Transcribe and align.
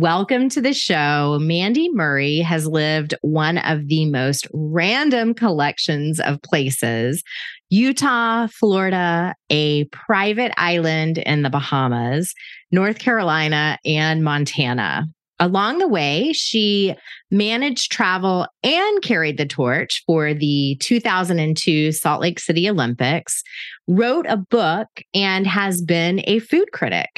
Welcome 0.00 0.50
to 0.50 0.60
the 0.60 0.74
show. 0.74 1.38
Mandy 1.40 1.88
Murry 1.90 2.40
has 2.40 2.66
lived 2.66 3.14
one 3.22 3.56
of 3.56 3.88
the 3.88 4.04
most 4.04 4.46
random 4.52 5.32
collections 5.32 6.20
of 6.20 6.42
places 6.42 7.22
Utah, 7.70 8.46
Florida, 8.46 9.34
a 9.48 9.84
private 9.84 10.52
island 10.58 11.16
in 11.16 11.40
the 11.40 11.48
Bahamas, 11.48 12.34
North 12.70 12.98
Carolina, 12.98 13.78
and 13.86 14.22
Montana. 14.22 15.06
Along 15.40 15.78
the 15.78 15.88
way, 15.88 16.30
she 16.34 16.94
managed 17.30 17.90
travel 17.90 18.46
and 18.62 19.02
carried 19.02 19.38
the 19.38 19.46
torch 19.46 20.02
for 20.06 20.34
the 20.34 20.76
2002 20.80 21.92
Salt 21.92 22.20
Lake 22.20 22.38
City 22.38 22.68
Olympics, 22.68 23.42
wrote 23.88 24.26
a 24.28 24.36
book, 24.36 24.88
and 25.14 25.46
has 25.46 25.80
been 25.80 26.20
a 26.24 26.40
food 26.40 26.70
critic. 26.74 27.08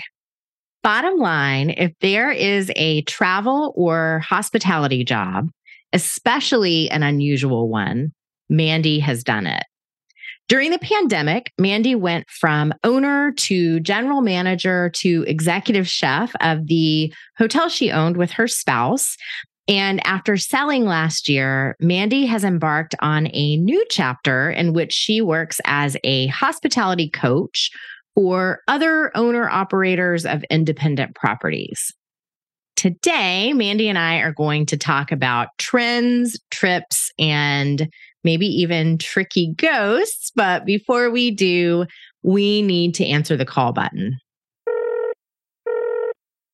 Bottom 0.82 1.18
line, 1.18 1.70
if 1.70 1.92
there 2.00 2.30
is 2.30 2.70
a 2.76 3.02
travel 3.02 3.72
or 3.76 4.20
hospitality 4.20 5.04
job, 5.04 5.50
especially 5.92 6.90
an 6.90 7.02
unusual 7.02 7.68
one, 7.68 8.12
Mandy 8.48 9.00
has 9.00 9.24
done 9.24 9.46
it. 9.46 9.64
During 10.48 10.70
the 10.70 10.78
pandemic, 10.78 11.52
Mandy 11.58 11.94
went 11.94 12.30
from 12.30 12.72
owner 12.82 13.32
to 13.32 13.80
general 13.80 14.22
manager 14.22 14.90
to 14.94 15.24
executive 15.26 15.86
chef 15.86 16.32
of 16.40 16.68
the 16.68 17.12
hotel 17.36 17.68
she 17.68 17.90
owned 17.90 18.16
with 18.16 18.30
her 18.32 18.48
spouse. 18.48 19.16
And 19.68 20.04
after 20.06 20.38
selling 20.38 20.86
last 20.86 21.28
year, 21.28 21.76
Mandy 21.80 22.24
has 22.24 22.44
embarked 22.44 22.94
on 23.00 23.28
a 23.34 23.58
new 23.58 23.84
chapter 23.90 24.50
in 24.50 24.72
which 24.72 24.92
she 24.92 25.20
works 25.20 25.60
as 25.66 25.98
a 26.02 26.28
hospitality 26.28 27.10
coach 27.10 27.70
for 28.18 28.62
other 28.66 29.16
owner 29.16 29.48
operators 29.48 30.26
of 30.26 30.42
independent 30.50 31.14
properties. 31.14 31.94
Today, 32.74 33.52
Mandy 33.52 33.88
and 33.88 33.96
I 33.96 34.16
are 34.16 34.32
going 34.32 34.66
to 34.66 34.76
talk 34.76 35.12
about 35.12 35.50
trends, 35.58 36.36
trips, 36.50 37.12
and 37.16 37.88
maybe 38.24 38.46
even 38.46 38.98
tricky 38.98 39.54
ghosts. 39.56 40.32
But 40.34 40.64
before 40.64 41.10
we 41.10 41.30
do, 41.30 41.86
we 42.24 42.60
need 42.60 42.96
to 42.96 43.06
answer 43.06 43.36
the 43.36 43.46
call 43.46 43.72
button. 43.72 44.18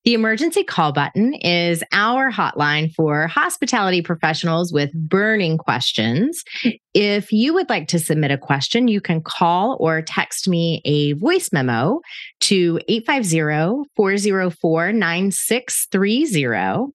The 0.05 0.12
emergency 0.12 0.64
call 0.64 0.92
button 0.92 1.33
is 1.33 1.83
our 1.92 2.30
hotline 2.30 2.92
for 2.92 3.27
hospitality 3.27 4.02
professionals 4.02 4.70
with 4.70 4.92
burning 4.92 5.56
questions. 5.56 6.44
If 6.92 7.33
you 7.33 7.55
would 7.55 7.70
like 7.70 7.88
to 7.88 7.98
submit 7.98 8.30
a 8.30 8.36
question, 8.36 8.86
you 8.86 9.00
can 9.00 9.22
call 9.22 9.78
or 9.80 10.02
text 10.02 10.46
me 10.46 10.83
a 10.84 11.14
voice 11.14 11.48
memo 11.55 12.02
to 12.41 12.78
850 12.86 13.88
404 13.96 14.92
9630. 14.92 16.92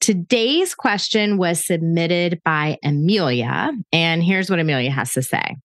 Today's 0.00 0.76
question 0.76 1.38
was 1.38 1.66
submitted 1.66 2.40
by 2.44 2.78
Amelia, 2.84 3.72
and 3.92 4.22
here's 4.22 4.48
what 4.48 4.60
Amelia 4.60 4.92
has 4.92 5.12
to 5.14 5.22
say. 5.22 5.56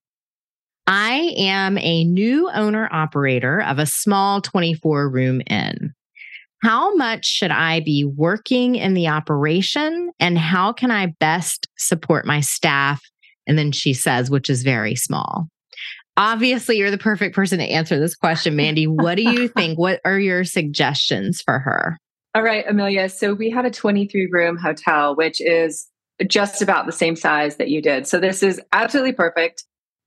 I 0.87 1.35
am 1.37 1.77
a 1.77 2.03
new 2.03 2.49
owner 2.49 2.89
operator 2.91 3.61
of 3.61 3.77
a 3.77 3.85
small 3.85 4.41
24 4.41 5.09
room 5.09 5.41
inn. 5.47 5.93
How 6.63 6.95
much 6.95 7.25
should 7.25 7.51
I 7.51 7.81
be 7.81 8.03
working 8.03 8.75
in 8.75 8.93
the 8.93 9.07
operation 9.07 10.11
and 10.19 10.37
how 10.37 10.73
can 10.73 10.89
I 10.89 11.07
best 11.19 11.67
support 11.77 12.25
my 12.25 12.41
staff? 12.41 13.01
And 13.45 13.57
then 13.57 13.71
she 13.71 13.93
says, 13.93 14.29
which 14.29 14.49
is 14.49 14.63
very 14.63 14.95
small. 14.95 15.47
Obviously, 16.17 16.77
you're 16.77 16.89
the 16.89 16.97
perfect 16.97 17.35
person 17.35 17.59
to 17.59 17.65
answer 17.65 17.99
this 17.99 18.15
question, 18.15 18.55
Mandy. 18.55 18.87
What 18.87 19.15
do 19.15 19.23
you 19.23 19.47
think? 19.55 19.77
What 19.77 20.01
are 20.03 20.17
your 20.17 20.43
suggestions 20.43 21.41
for 21.41 21.59
her? 21.59 21.97
All 22.33 22.41
right, 22.41 22.65
Amelia. 22.67 23.07
So 23.09 23.33
we 23.33 23.51
had 23.51 23.65
a 23.65 23.71
23 23.71 24.27
room 24.31 24.57
hotel, 24.57 25.15
which 25.15 25.39
is 25.39 25.87
just 26.25 26.61
about 26.61 26.87
the 26.87 26.91
same 26.91 27.15
size 27.15 27.57
that 27.57 27.69
you 27.69 27.81
did. 27.81 28.07
So 28.07 28.19
this 28.19 28.41
is 28.41 28.59
absolutely 28.71 29.13
perfect. 29.13 29.63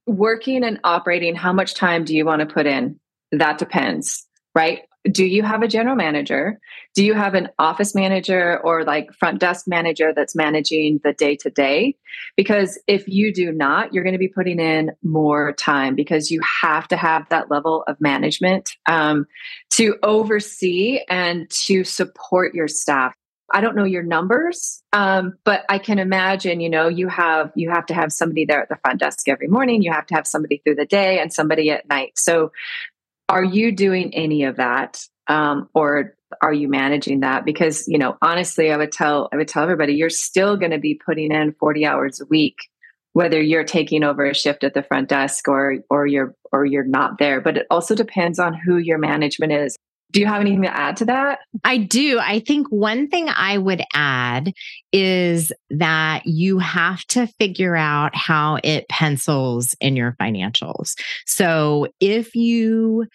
Working 0.07 0.65
and 0.65 0.81
operating, 0.83 1.37
how 1.37 1.53
much 1.53 1.75
time 1.75 2.05
do 2.05 2.15
you 2.15 2.25
want 2.25 2.41
to 2.41 2.47
put 2.47 2.67
in? 2.67 2.99
That 3.31 3.59
depends, 3.59 4.27
right? 4.55 4.81
Do 5.11 5.25
you 5.25 5.43
have 5.43 5.63
a 5.63 5.69
general 5.69 5.97
manager? 5.97 6.61
Do 6.95 7.05
you 7.05 7.15
have 7.15 7.35
an 7.35 7.49
office 7.59 7.95
manager 7.95 8.61
or 8.63 8.85
like 8.85 9.13
front 9.15 9.41
desk 9.41 9.67
manager 9.67 10.13
that's 10.15 10.37
managing 10.37 11.01
the 11.03 11.13
day 11.13 11.37
to 11.37 11.51
day? 11.51 11.97
Because 12.37 12.79
if 12.87 13.09
you 13.09 13.33
do 13.33 13.51
not, 13.53 13.95
you're 13.95 14.05
going 14.05 14.15
to 14.15 14.19
be 14.19 14.29
putting 14.29 14.61
in 14.61 14.91
more 15.03 15.53
time 15.53 15.95
because 15.95 16.31
you 16.31 16.41
have 16.63 16.87
to 16.89 16.97
have 16.97 17.29
that 17.31 17.51
level 17.51 17.83
of 17.87 17.97
management 18.01 18.71
um, 18.87 19.27
to 19.71 19.97
oversee 20.03 21.01
and 21.09 21.49
to 21.51 21.85
support 21.85 22.55
your 22.55 22.69
staff. 22.69 23.15
I 23.53 23.61
don't 23.61 23.75
know 23.75 23.85
your 23.85 24.03
numbers, 24.03 24.83
um, 24.93 25.35
but 25.45 25.65
I 25.69 25.79
can 25.79 25.99
imagine. 25.99 26.61
You 26.61 26.71
know, 26.71 26.89
you 26.89 27.09
have 27.09 27.51
you 27.57 27.71
have 27.71 27.87
to 27.87 27.95
have 27.95 28.13
somebody 28.13 28.45
there 28.45 28.63
at 28.63 28.69
the 28.69 28.79
front 28.83 29.01
desk 29.01 29.29
every 29.29 29.49
morning. 29.49 29.83
You 29.83 29.93
have 29.93 30.07
to 30.07 30.15
have 30.15 30.27
somebody 30.27 30.59
through 30.59 30.77
the 30.77 30.87
day 30.87 31.19
and 31.19 31.33
somebody 31.33 31.71
at 31.71 31.89
night. 31.89 32.13
So 32.17 32.53
are 33.31 33.45
you 33.45 33.71
doing 33.71 34.13
any 34.15 34.45
of 34.45 34.57
that? 34.57 35.07
Um, 35.29 35.69
or 35.73 36.17
are 36.43 36.53
you 36.53 36.69
managing 36.69 37.21
that? 37.21 37.45
Because, 37.45 37.87
you 37.87 37.97
know, 37.97 38.19
honestly, 38.21 38.73
I 38.73 38.77
would 38.77 38.91
tell, 38.91 39.29
I 39.33 39.37
would 39.37 39.47
tell 39.47 39.63
everybody 39.63 39.95
you're 39.95 40.11
still 40.11 40.57
going 40.57 40.73
to 40.73 40.79
be 40.79 41.01
putting 41.07 41.31
in 41.31 41.55
40 41.59 41.87
hours 41.87 42.21
a 42.21 42.27
week, 42.27 42.57
whether 43.13 43.41
you're 43.41 43.65
taking 43.65 44.03
over 44.03 44.27
a 44.27 44.35
shift 44.35 44.65
at 44.65 44.75
the 44.75 44.83
front 44.83 45.09
desk 45.09 45.47
or, 45.47 45.77
or 45.89 46.07
you're, 46.07 46.35
or 46.51 46.65
you're 46.67 46.85
not 46.85 47.19
there. 47.19 47.41
But 47.41 47.57
it 47.57 47.67
also 47.71 47.95
depends 47.95 48.41
on 48.41 48.53
who 48.53 48.77
your 48.79 48.99
management 48.99 49.53
is. 49.53 49.77
Do 50.11 50.21
you 50.21 50.27
have 50.27 50.41
anything 50.41 50.63
to 50.63 50.77
add 50.77 50.97
to 50.99 51.05
that? 51.07 51.41
I 51.65 51.79
do. 51.79 52.19
I 52.19 52.41
think 52.41 52.67
one 52.69 53.09
thing 53.09 53.29
I 53.29 53.59
would 53.59 53.83
add 53.95 54.53
is 54.93 55.53
that 55.71 56.27
you 56.27 56.59
have 56.59 57.05
to 57.07 57.27
figure 57.39 57.77
out 57.77 58.15
how 58.15 58.59
it 58.65 58.89
pencils 58.89 59.75
in 59.81 59.97
your 59.97 60.17
financials. 60.21 60.95
So 61.27 61.89
if 62.01 62.35
you 62.35 63.07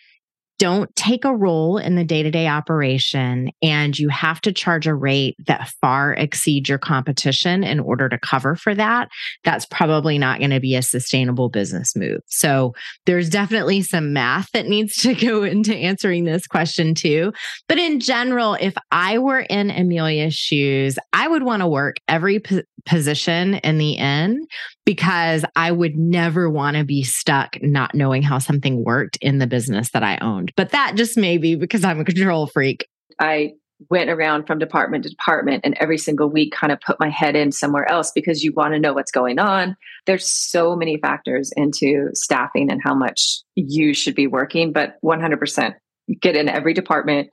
don't 0.57 0.93
take 0.95 1.25
a 1.25 1.35
role 1.35 1.77
in 1.77 1.95
the 1.95 2.03
day 2.03 2.23
to 2.23 2.31
day 2.31 2.47
operation 2.47 3.49
and 3.61 3.97
you 3.97 4.09
have 4.09 4.39
to 4.41 4.51
charge 4.51 4.87
a 4.87 4.95
rate 4.95 5.35
that 5.47 5.69
far 5.81 6.13
exceeds 6.13 6.69
your 6.69 6.77
competition 6.77 7.63
in 7.63 7.79
order 7.79 8.07
to 8.09 8.17
cover 8.17 8.55
for 8.55 8.73
that, 8.73 9.09
that's 9.43 9.65
probably 9.65 10.17
not 10.17 10.39
going 10.39 10.51
to 10.51 10.59
be 10.59 10.75
a 10.75 10.81
sustainable 10.81 11.49
business 11.49 11.95
move. 11.95 12.21
So 12.27 12.73
there's 13.05 13.29
definitely 13.29 13.81
some 13.81 14.13
math 14.13 14.49
that 14.53 14.67
needs 14.67 14.95
to 14.97 15.13
go 15.25 15.43
into 15.43 15.75
answering 15.75 16.23
this 16.23 16.47
question 16.47 16.95
too. 16.95 17.33
But 17.67 17.77
in 17.77 17.99
general, 17.99 18.57
if 18.59 18.75
I 18.91 19.17
were 19.17 19.41
in 19.41 19.69
Amelia's 19.71 20.35
shoes, 20.35 20.97
I 21.13 21.27
would 21.27 21.43
want 21.43 21.61
to 21.61 21.67
work 21.67 21.97
every 22.07 22.41
position 22.85 23.55
in 23.55 23.77
the 23.77 23.93
inn 23.93 24.45
because 24.85 25.43
I 25.55 25.71
would 25.71 25.97
never 25.97 26.49
want 26.49 26.77
to 26.77 26.83
be 26.83 27.03
stuck 27.03 27.57
not 27.61 27.95
knowing 27.95 28.21
how 28.21 28.37
something 28.37 28.83
worked 28.83 29.17
in 29.21 29.39
the 29.39 29.47
business 29.47 29.91
that 29.91 30.03
I 30.03 30.17
owned. 30.19 30.53
But 30.55 30.69
that 30.69 30.93
just 30.95 31.17
may 31.17 31.37
be 31.37 31.55
because 31.55 31.83
I'm 31.83 31.99
a 31.99 32.05
control 32.05 32.47
freak. 32.47 32.87
I 33.19 33.53
went 33.89 34.09
around 34.09 34.47
from 34.47 34.57
department 34.57 35.03
to 35.03 35.09
department 35.09 35.61
and 35.65 35.75
every 35.79 35.97
single 35.97 36.29
week 36.29 36.53
kind 36.53 36.71
of 36.71 36.79
put 36.79 36.99
my 36.99 37.09
head 37.09 37.35
in 37.35 37.51
somewhere 37.51 37.89
else 37.89 38.11
because 38.13 38.43
you 38.43 38.53
want 38.53 38.73
to 38.73 38.79
know 38.79 38.93
what's 38.93 39.11
going 39.11 39.37
on. 39.37 39.75
There's 40.05 40.29
so 40.29 40.75
many 40.75 40.97
factors 40.97 41.51
into 41.57 42.09
staffing 42.13 42.71
and 42.71 42.81
how 42.83 42.95
much 42.95 43.41
you 43.55 43.93
should 43.93 44.15
be 44.15 44.27
working, 44.27 44.71
but 44.71 44.95
100% 45.03 45.73
get 46.21 46.35
in 46.35 46.47
every 46.47 46.73
department 46.73 47.31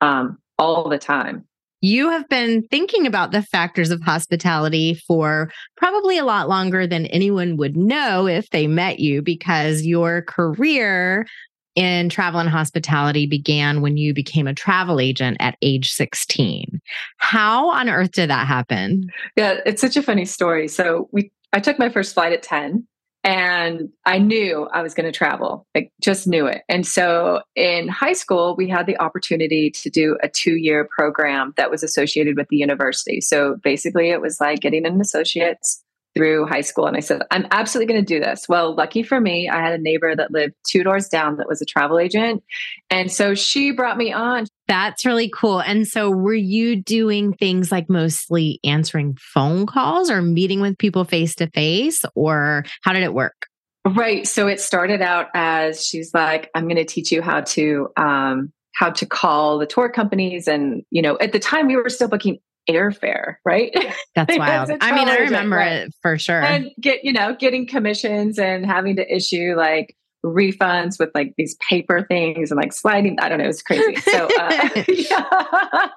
um, 0.00 0.38
all 0.58 0.88
the 0.88 0.98
time 0.98 1.44
you 1.80 2.10
have 2.10 2.28
been 2.28 2.62
thinking 2.70 3.06
about 3.06 3.32
the 3.32 3.42
factors 3.42 3.90
of 3.90 4.00
hospitality 4.00 4.94
for 5.06 5.50
probably 5.76 6.18
a 6.18 6.24
lot 6.24 6.48
longer 6.48 6.86
than 6.86 7.06
anyone 7.06 7.56
would 7.56 7.76
know 7.76 8.26
if 8.26 8.50
they 8.50 8.66
met 8.66 8.98
you 8.98 9.22
because 9.22 9.82
your 9.82 10.22
career 10.22 11.26
in 11.74 12.08
travel 12.08 12.40
and 12.40 12.48
hospitality 12.48 13.26
began 13.26 13.82
when 13.82 13.98
you 13.98 14.14
became 14.14 14.46
a 14.46 14.54
travel 14.54 14.98
agent 14.98 15.36
at 15.40 15.56
age 15.60 15.92
16. 15.92 16.80
How 17.18 17.70
on 17.70 17.88
earth 17.88 18.12
did 18.12 18.30
that 18.30 18.46
happen? 18.46 19.08
Yeah, 19.36 19.58
it's 19.66 19.82
such 19.82 19.96
a 19.96 20.02
funny 20.02 20.24
story. 20.24 20.68
So 20.68 21.08
we 21.12 21.30
I 21.52 21.60
took 21.60 21.78
my 21.78 21.88
first 21.88 22.14
flight 22.14 22.32
at 22.32 22.42
10 22.42 22.86
and 23.26 23.88
I 24.04 24.18
knew 24.18 24.68
I 24.72 24.82
was 24.82 24.94
going 24.94 25.10
to 25.10 25.16
travel, 25.16 25.66
like 25.74 25.90
just 26.00 26.28
knew 26.28 26.46
it. 26.46 26.62
And 26.68 26.86
so 26.86 27.40
in 27.56 27.88
high 27.88 28.12
school, 28.12 28.54
we 28.56 28.68
had 28.68 28.86
the 28.86 28.96
opportunity 29.00 29.68
to 29.72 29.90
do 29.90 30.16
a 30.22 30.28
two 30.28 30.54
year 30.54 30.88
program 30.96 31.52
that 31.56 31.68
was 31.68 31.82
associated 31.82 32.36
with 32.36 32.46
the 32.48 32.56
university. 32.56 33.20
So 33.20 33.56
basically, 33.64 34.10
it 34.10 34.20
was 34.20 34.40
like 34.40 34.60
getting 34.60 34.86
an 34.86 35.00
associate's 35.00 35.82
through 36.16 36.46
high 36.46 36.60
school. 36.60 36.86
And 36.86 36.96
I 36.96 37.00
said, 37.00 37.22
I'm 37.32 37.46
absolutely 37.50 37.92
going 37.92 38.04
to 38.04 38.14
do 38.14 38.20
this. 38.20 38.48
Well, 38.48 38.74
lucky 38.74 39.02
for 39.02 39.20
me, 39.20 39.48
I 39.48 39.60
had 39.60 39.78
a 39.78 39.82
neighbor 39.82 40.14
that 40.14 40.30
lived 40.30 40.54
two 40.66 40.84
doors 40.84 41.08
down 41.08 41.36
that 41.36 41.48
was 41.48 41.60
a 41.60 41.66
travel 41.66 41.98
agent. 41.98 42.44
And 42.90 43.10
so 43.10 43.34
she 43.34 43.72
brought 43.72 43.98
me 43.98 44.12
on. 44.12 44.46
That's 44.68 45.04
really 45.04 45.30
cool. 45.30 45.60
And 45.60 45.86
so, 45.86 46.10
were 46.10 46.34
you 46.34 46.76
doing 46.82 47.32
things 47.32 47.70
like 47.70 47.88
mostly 47.88 48.60
answering 48.64 49.16
phone 49.20 49.66
calls 49.66 50.10
or 50.10 50.22
meeting 50.22 50.60
with 50.60 50.78
people 50.78 51.04
face 51.04 51.34
to 51.36 51.48
face, 51.50 52.04
or 52.14 52.64
how 52.82 52.92
did 52.92 53.02
it 53.02 53.14
work? 53.14 53.46
Right. 53.86 54.26
So 54.26 54.48
it 54.48 54.60
started 54.60 55.00
out 55.00 55.28
as 55.34 55.86
she's 55.86 56.12
like, 56.12 56.50
I'm 56.56 56.64
going 56.64 56.76
to 56.76 56.84
teach 56.84 57.12
you 57.12 57.22
how 57.22 57.42
to 57.42 57.88
um, 57.96 58.52
how 58.74 58.90
to 58.90 59.06
call 59.06 59.58
the 59.58 59.66
tour 59.66 59.88
companies, 59.88 60.48
and 60.48 60.82
you 60.90 61.02
know, 61.02 61.16
at 61.18 61.32
the 61.32 61.38
time 61.38 61.68
we 61.68 61.76
were 61.76 61.88
still 61.88 62.08
booking 62.08 62.38
airfare, 62.68 63.36
right? 63.44 63.72
That's 64.14 64.36
wild. 64.38 64.70
I 64.80 64.92
mean, 64.92 65.08
I 65.08 65.18
remember 65.18 65.56
right? 65.56 65.72
it 65.86 65.94
for 66.02 66.18
sure. 66.18 66.42
And 66.42 66.70
get, 66.80 67.04
you 67.04 67.12
know, 67.12 67.34
getting 67.38 67.66
commissions 67.66 68.38
and 68.38 68.66
having 68.66 68.96
to 68.96 69.14
issue 69.14 69.54
like 69.56 69.96
refunds 70.26 70.98
with 70.98 71.10
like 71.14 71.34
these 71.36 71.56
paper 71.68 72.04
things 72.08 72.50
and 72.50 72.60
like 72.60 72.72
sliding. 72.72 73.18
I 73.20 73.28
don't 73.28 73.38
know, 73.38 73.48
it's 73.48 73.62
crazy. 73.62 73.96
So, 73.96 74.28
uh, 74.38 74.68
yeah. 74.88 75.88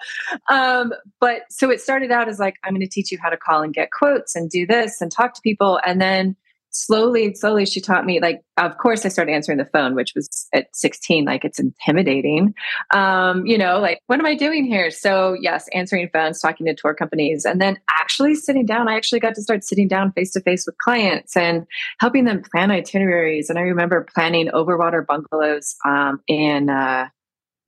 um, 0.50 0.94
but 1.20 1.42
so 1.50 1.70
it 1.70 1.82
started 1.82 2.12
out 2.12 2.30
as 2.30 2.40
like, 2.40 2.56
I'm 2.64 2.74
going 2.74 2.82
to 2.82 2.88
teach 2.88 3.12
you 3.12 3.18
how 3.22 3.30
to 3.30 3.38
call 3.38 3.62
and 3.62 3.74
get 3.74 3.92
quotes 3.92 4.36
and 4.36 4.50
do 4.50 4.66
this 4.66 5.02
and 5.02 5.12
talk 5.12 5.34
to 5.34 5.42
people. 5.42 5.80
And 5.86 6.02
then 6.02 6.36
slowly 6.72 7.34
slowly 7.34 7.66
she 7.66 7.82
taught 7.82 8.06
me 8.06 8.20
like 8.20 8.42
of 8.58 8.78
course 8.78 9.06
i 9.06 9.10
started 9.10 9.32
answering 9.32 9.58
the 9.58 9.66
phone 9.66 9.96
which 9.96 10.14
was 10.16 10.48
at 10.54 10.68
16 10.74 11.26
like 11.26 11.44
it's 11.44 11.60
intimidating. 11.60 12.54
Um 12.94 13.46
you 13.46 13.58
know 13.58 13.80
like 13.80 14.00
what 14.08 14.20
am 14.20 14.26
i 14.26 14.36
doing 14.36 14.66
here? 14.66 14.92
So 14.92 15.36
yes 15.40 15.68
answering 15.74 16.10
phones 16.12 16.40
talking 16.40 16.66
to 16.66 16.76
tour 16.76 16.94
companies 16.94 17.46
and 17.46 17.62
then 17.62 17.80
actually 17.90 18.36
sitting 18.36 18.66
down 18.66 18.88
i 18.88 18.96
actually 18.96 19.20
got 19.20 19.36
to 19.36 19.42
start 19.42 19.64
sitting 19.64 19.88
down 19.88 20.12
face 20.12 20.32
to 20.34 20.42
face 20.42 20.66
with 20.66 20.78
clients 20.78 21.36
and 21.36 21.66
helping 22.00 22.26
them 22.26 22.42
plan 22.42 22.72
itineraries. 22.72 23.50
And 23.50 23.58
i 23.58 23.64
remember 23.64 24.06
planning 24.14 24.48
overwater 24.50 25.06
bungalows 25.06 25.76
um 25.86 26.22
in 26.28 26.70
uh 26.70 27.08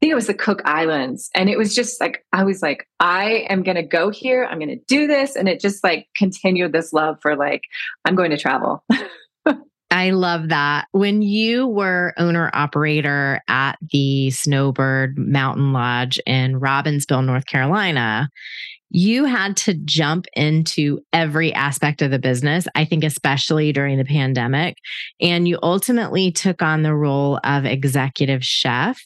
think 0.02 0.12
it 0.12 0.16
was 0.16 0.28
the 0.28 0.34
Cook 0.34 0.62
Islands. 0.66 1.30
And 1.36 1.48
it 1.48 1.58
was 1.58 1.76
just 1.76 2.02
like, 2.02 2.26
I 2.34 2.44
was 2.44 2.62
like, 2.62 2.88
I 3.00 3.46
am 3.50 3.62
going 3.62 3.76
to 3.76 3.84
go 3.84 4.10
here. 4.10 4.48
I'm 4.50 4.58
going 4.58 4.70
to 4.70 4.84
do 4.88 5.06
this. 5.06 5.36
And 5.36 5.48
it 5.48 5.62
just 5.62 5.84
like 5.84 6.08
continued 6.16 6.74
this 6.74 6.92
love 6.92 7.18
for 7.22 7.36
like, 7.36 7.62
I'm 8.04 8.16
going 8.16 8.32
to 8.32 8.38
travel. 8.38 8.84
I 9.92 10.12
love 10.12 10.50
that. 10.50 10.88
When 10.92 11.22
you 11.22 11.68
were 11.68 12.14
owner 12.18 12.50
operator 12.54 13.42
at 13.48 13.78
the 13.92 14.32
Snowbird 14.32 15.18
Mountain 15.18 15.74
Lodge 15.74 16.20
in 16.26 16.60
Robbinsville, 16.60 17.26
North 17.26 17.46
Carolina, 17.46 18.30
you 18.90 19.26
had 19.26 19.56
to 19.58 19.74
jump 19.74 20.26
into 20.34 21.00
every 21.14 21.54
aspect 21.54 22.02
of 22.02 22.10
the 22.10 22.20
business, 22.20 22.68
I 22.74 22.86
think, 22.86 23.04
especially 23.04 23.72
during 23.72 23.98
the 23.98 24.06
pandemic. 24.06 24.78
And 25.20 25.48
you 25.48 25.60
ultimately 25.62 26.32
took 26.32 26.62
on 26.62 26.84
the 26.84 26.96
role 26.96 27.40
of 27.44 27.66
executive 27.66 28.44
chef 28.44 29.06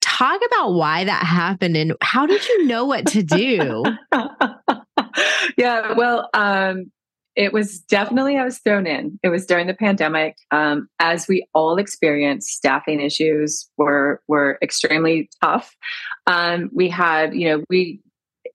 talk 0.00 0.40
about 0.46 0.72
why 0.72 1.04
that 1.04 1.24
happened 1.24 1.76
and 1.76 1.94
how 2.00 2.26
did 2.26 2.46
you 2.48 2.66
know 2.66 2.84
what 2.84 3.06
to 3.06 3.22
do? 3.22 3.84
yeah, 5.58 5.94
well, 5.94 6.28
um, 6.34 6.90
it 7.36 7.52
was 7.52 7.78
definitely 7.78 8.36
I 8.36 8.44
was 8.44 8.58
thrown 8.58 8.86
in. 8.86 9.18
It 9.22 9.28
was 9.28 9.46
during 9.46 9.68
the 9.68 9.74
pandemic, 9.74 10.36
um, 10.50 10.88
as 10.98 11.28
we 11.28 11.46
all 11.54 11.78
experienced. 11.78 12.48
Staffing 12.48 13.00
issues 13.00 13.70
were 13.76 14.20
were 14.26 14.58
extremely 14.60 15.30
tough. 15.40 15.76
Um, 16.26 16.68
we 16.74 16.88
had, 16.88 17.34
you 17.34 17.48
know, 17.48 17.64
we 17.70 18.00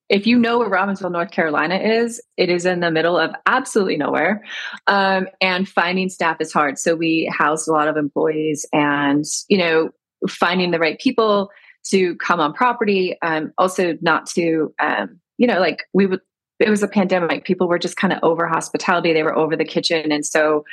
if 0.09 0.27
you 0.27 0.37
know 0.37 0.59
where 0.59 0.69
Robbinsville, 0.69 1.11
North 1.11 1.31
Carolina 1.31 1.75
is, 1.75 2.21
it 2.37 2.49
is 2.49 2.65
in 2.65 2.81
the 2.81 2.91
middle 2.91 3.17
of 3.17 3.31
absolutely 3.45 3.97
nowhere. 3.97 4.43
Um, 4.85 5.27
and 5.41 5.67
finding 5.67 6.09
staff 6.09 6.37
is 6.39 6.51
hard. 6.51 6.77
So 6.77 6.93
we 6.93 7.31
housed 7.35 7.67
a 7.67 7.71
lot 7.71 7.87
of 7.87 7.95
employees 7.95 8.65
and, 8.73 9.23
you 9.47 9.57
know, 9.57 9.91
finding 10.29 10.71
the 10.71 10.79
right 10.79 10.99
people 10.99 11.49
to 11.85 12.15
come 12.17 12.39
on 12.39 12.53
property. 12.53 13.17
Um, 13.21 13.53
also, 13.57 13.97
not 14.01 14.25
to, 14.27 14.73
um, 14.79 15.19
you 15.37 15.47
know, 15.47 15.59
like 15.59 15.83
we 15.93 16.05
would, 16.05 16.21
it 16.59 16.69
was 16.69 16.83
a 16.83 16.87
pandemic. 16.87 17.45
People 17.45 17.67
were 17.67 17.79
just 17.79 17.97
kind 17.97 18.13
of 18.13 18.19
over 18.23 18.47
hospitality. 18.47 19.11
They 19.13 19.23
were 19.23 19.35
over 19.35 19.55
the 19.55 19.65
kitchen. 19.65 20.11
And 20.11 20.25
so, 20.25 20.63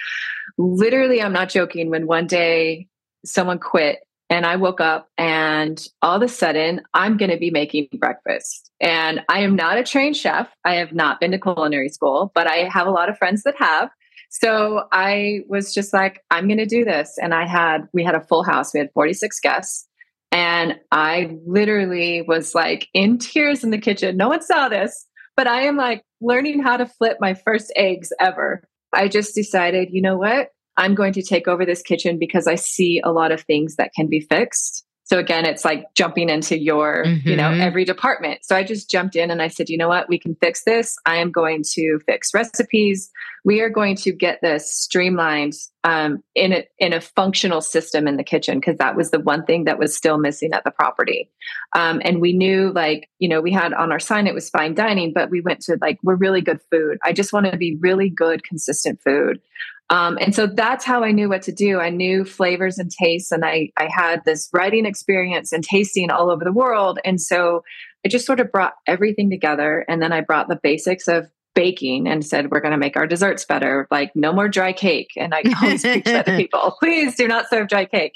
literally, 0.59 1.23
I'm 1.23 1.33
not 1.33 1.49
joking, 1.49 1.91
when 1.91 2.07
one 2.07 2.27
day 2.27 2.87
someone 3.25 3.59
quit 3.59 3.99
and 4.31 4.47
I 4.47 4.57
woke 4.57 4.81
up 4.81 5.09
and 5.19 5.85
all 6.01 6.17
of 6.17 6.23
a 6.23 6.29
sudden 6.29 6.83
I'm 6.95 7.17
going 7.17 7.31
to 7.31 7.37
be 7.37 7.51
making 7.51 7.89
breakfast. 7.95 8.71
And 8.81 9.23
I 9.29 9.41
am 9.41 9.57
not 9.57 9.77
a 9.77 9.83
trained 9.83 10.17
chef. 10.17 10.49
I 10.65 10.77
have 10.77 10.93
not 10.93 11.21
been 11.21 11.33
to 11.33 11.39
culinary 11.39 11.89
school, 11.89 12.31
but 12.35 12.47
I 12.47 12.69
have 12.69 12.87
a 12.87 12.93
lot 12.93 13.09
of 13.09 13.19
friends 13.19 13.43
that 13.43 13.57
have. 13.59 13.91
So 14.29 14.85
I 14.93 15.41
was 15.49 15.75
just 15.75 15.93
like, 15.93 16.23
I'm 16.31 16.47
going 16.47 16.59
to 16.59 16.67
do 16.67 16.85
this. 16.85 17.17
And 17.21 17.35
I 17.35 17.47
had, 17.47 17.89
we 17.93 18.05
had 18.05 18.15
a 18.15 18.21
full 18.21 18.45
house. 18.45 18.73
We 18.75 18.81
had 18.81 18.93
46 18.93 19.41
guests. 19.41 19.87
And 20.33 20.79
I 20.93 21.37
literally 21.47 22.23
was 22.23 22.55
like 22.55 22.89
in 22.95 23.19
tears 23.19 23.65
in 23.65 23.71
the 23.71 23.79
kitchen. 23.79 24.17
No 24.17 24.29
one 24.29 24.43
saw 24.43 24.69
this, 24.69 25.07
but 25.37 25.47
I 25.47 25.63
am 25.63 25.77
like 25.77 26.05
learning 26.21 26.63
how 26.63 26.77
to 26.77 26.87
flip 26.87 27.17
my 27.21 27.35
first 27.35 27.73
eggs 27.75 28.11
ever. 28.21 28.63
I 28.93 29.09
just 29.09 29.35
decided, 29.35 29.89
you 29.91 30.03
know 30.03 30.17
what? 30.17 30.49
I'm 30.77 30.95
going 30.95 31.13
to 31.15 31.23
take 31.23 31.49
over 31.49 31.67
this 31.67 31.83
kitchen 31.83 32.19
because 32.19 32.47
I 32.47 32.55
see 32.55 33.01
a 33.05 33.13
lot 33.13 33.33
of 33.33 33.43
things 33.43 33.77
that 33.77 33.91
can 33.95 34.09
be 34.09 34.21
fixed. 34.21 34.85
So 35.11 35.19
again, 35.19 35.45
it's 35.45 35.65
like 35.65 35.93
jumping 35.95 36.29
into 36.29 36.57
your, 36.57 37.05
mm-hmm. 37.05 37.29
you 37.29 37.35
know, 37.35 37.51
mm-hmm. 37.51 37.63
every 37.63 37.85
department. 37.85 38.45
So 38.45 38.55
I 38.55 38.63
just 38.63 38.89
jumped 38.89 39.17
in 39.17 39.29
and 39.33 39.43
I 39.43 39.49
said, 39.49 39.69
you 39.69 39.77
know 39.77 39.89
what, 39.89 40.09
we 40.09 40.21
can 40.21 40.37
fix 40.37 40.63
this. 40.63 40.97
I 41.05 41.17
am 41.17 41.33
going 41.33 41.65
to 41.73 41.99
fix 42.07 42.33
recipes. 42.33 43.11
We 43.45 43.61
are 43.61 43.71
going 43.71 43.97
to 43.97 44.13
get 44.13 44.39
this 44.41 44.73
streamlined 44.73 45.55
um, 45.83 46.23
in 46.37 46.53
a 46.53 46.65
in 46.79 46.93
a 46.93 47.01
functional 47.01 47.61
system 47.61 48.07
in 48.07 48.19
the 48.19 48.23
kitchen 48.23 48.61
because 48.61 48.79
that 48.79 48.95
was 48.95 49.11
the 49.11 49.19
one 49.19 49.45
thing 49.47 49.65
that 49.65 49.81
was 49.81 49.97
still 49.97 50.17
missing 50.17 50.53
at 50.53 50.63
the 50.63 50.71
property. 50.71 51.29
Um, 51.75 52.01
and 52.05 52.21
we 52.21 52.33
knew, 52.33 52.71
like, 52.73 53.09
you 53.19 53.29
know, 53.29 53.41
we 53.41 53.51
had 53.51 53.73
on 53.73 53.91
our 53.91 53.99
sign 53.99 54.29
it 54.29 54.35
was 54.35 54.49
fine 54.49 54.75
dining, 54.75 55.13
but 55.13 55.29
we 55.29 55.41
went 55.41 55.61
to 55.63 55.77
like 55.81 55.99
we're 56.05 56.15
really 56.15 56.41
good 56.41 56.61
food. 56.71 56.99
I 57.03 57.13
just 57.13 57.33
want 57.33 57.47
to 57.47 57.57
be 57.57 57.77
really 57.81 58.11
good, 58.11 58.45
consistent 58.45 59.01
food. 59.03 59.41
Um, 59.91 60.19
and 60.21 60.35
so 60.35 60.47
that's 60.47 60.85
how 60.85 61.03
I 61.03 61.11
knew 61.11 61.29
what 61.29 61.43
to 61.43 61.53
do. 61.53 61.81
I 61.81 61.91
knew 61.91 62.25
flavors 62.25 62.79
and 62.79 62.91
tastes, 62.91 63.33
and 63.33 63.45
I, 63.45 63.71
I 63.77 63.89
had 63.93 64.25
this 64.25 64.49
writing 64.53 64.87
experience 64.87 65.53
and 65.53 65.65
tasting 65.65 66.11
all 66.11 66.31
over 66.31 66.45
the 66.45 66.53
world. 66.53 67.01
And 67.05 67.21
so 67.21 67.63
I 68.05 68.09
just 68.09 68.25
sort 68.25 68.41
of 68.41 68.53
brought 68.53 68.75
everything 68.87 69.31
together. 69.31 69.85
And 69.89 70.01
then 70.01 70.13
I 70.13 70.21
brought 70.21 70.49
the 70.49 70.61
basics 70.63 71.09
of 71.09 71.29
baking 71.55 72.07
and 72.07 72.25
said, 72.25 72.51
we're 72.51 72.61
going 72.61 72.73
to 72.73 72.79
make 72.79 72.97
our 72.97 73.07
desserts 73.07 73.45
better. 73.45 73.89
Like, 73.91 74.15
no 74.15 74.33
more 74.33 74.49
dry 74.49 74.73
cake. 74.73 75.11
And 75.17 75.35
I 75.35 75.43
always 75.61 75.81
speak 75.83 76.05
to 76.05 76.21
other 76.21 76.37
people, 76.37 76.77
please 76.81 77.17
do 77.17 77.27
not 77.27 77.49
serve 77.51 77.69
dry 77.69 77.85
cake. 77.85 78.15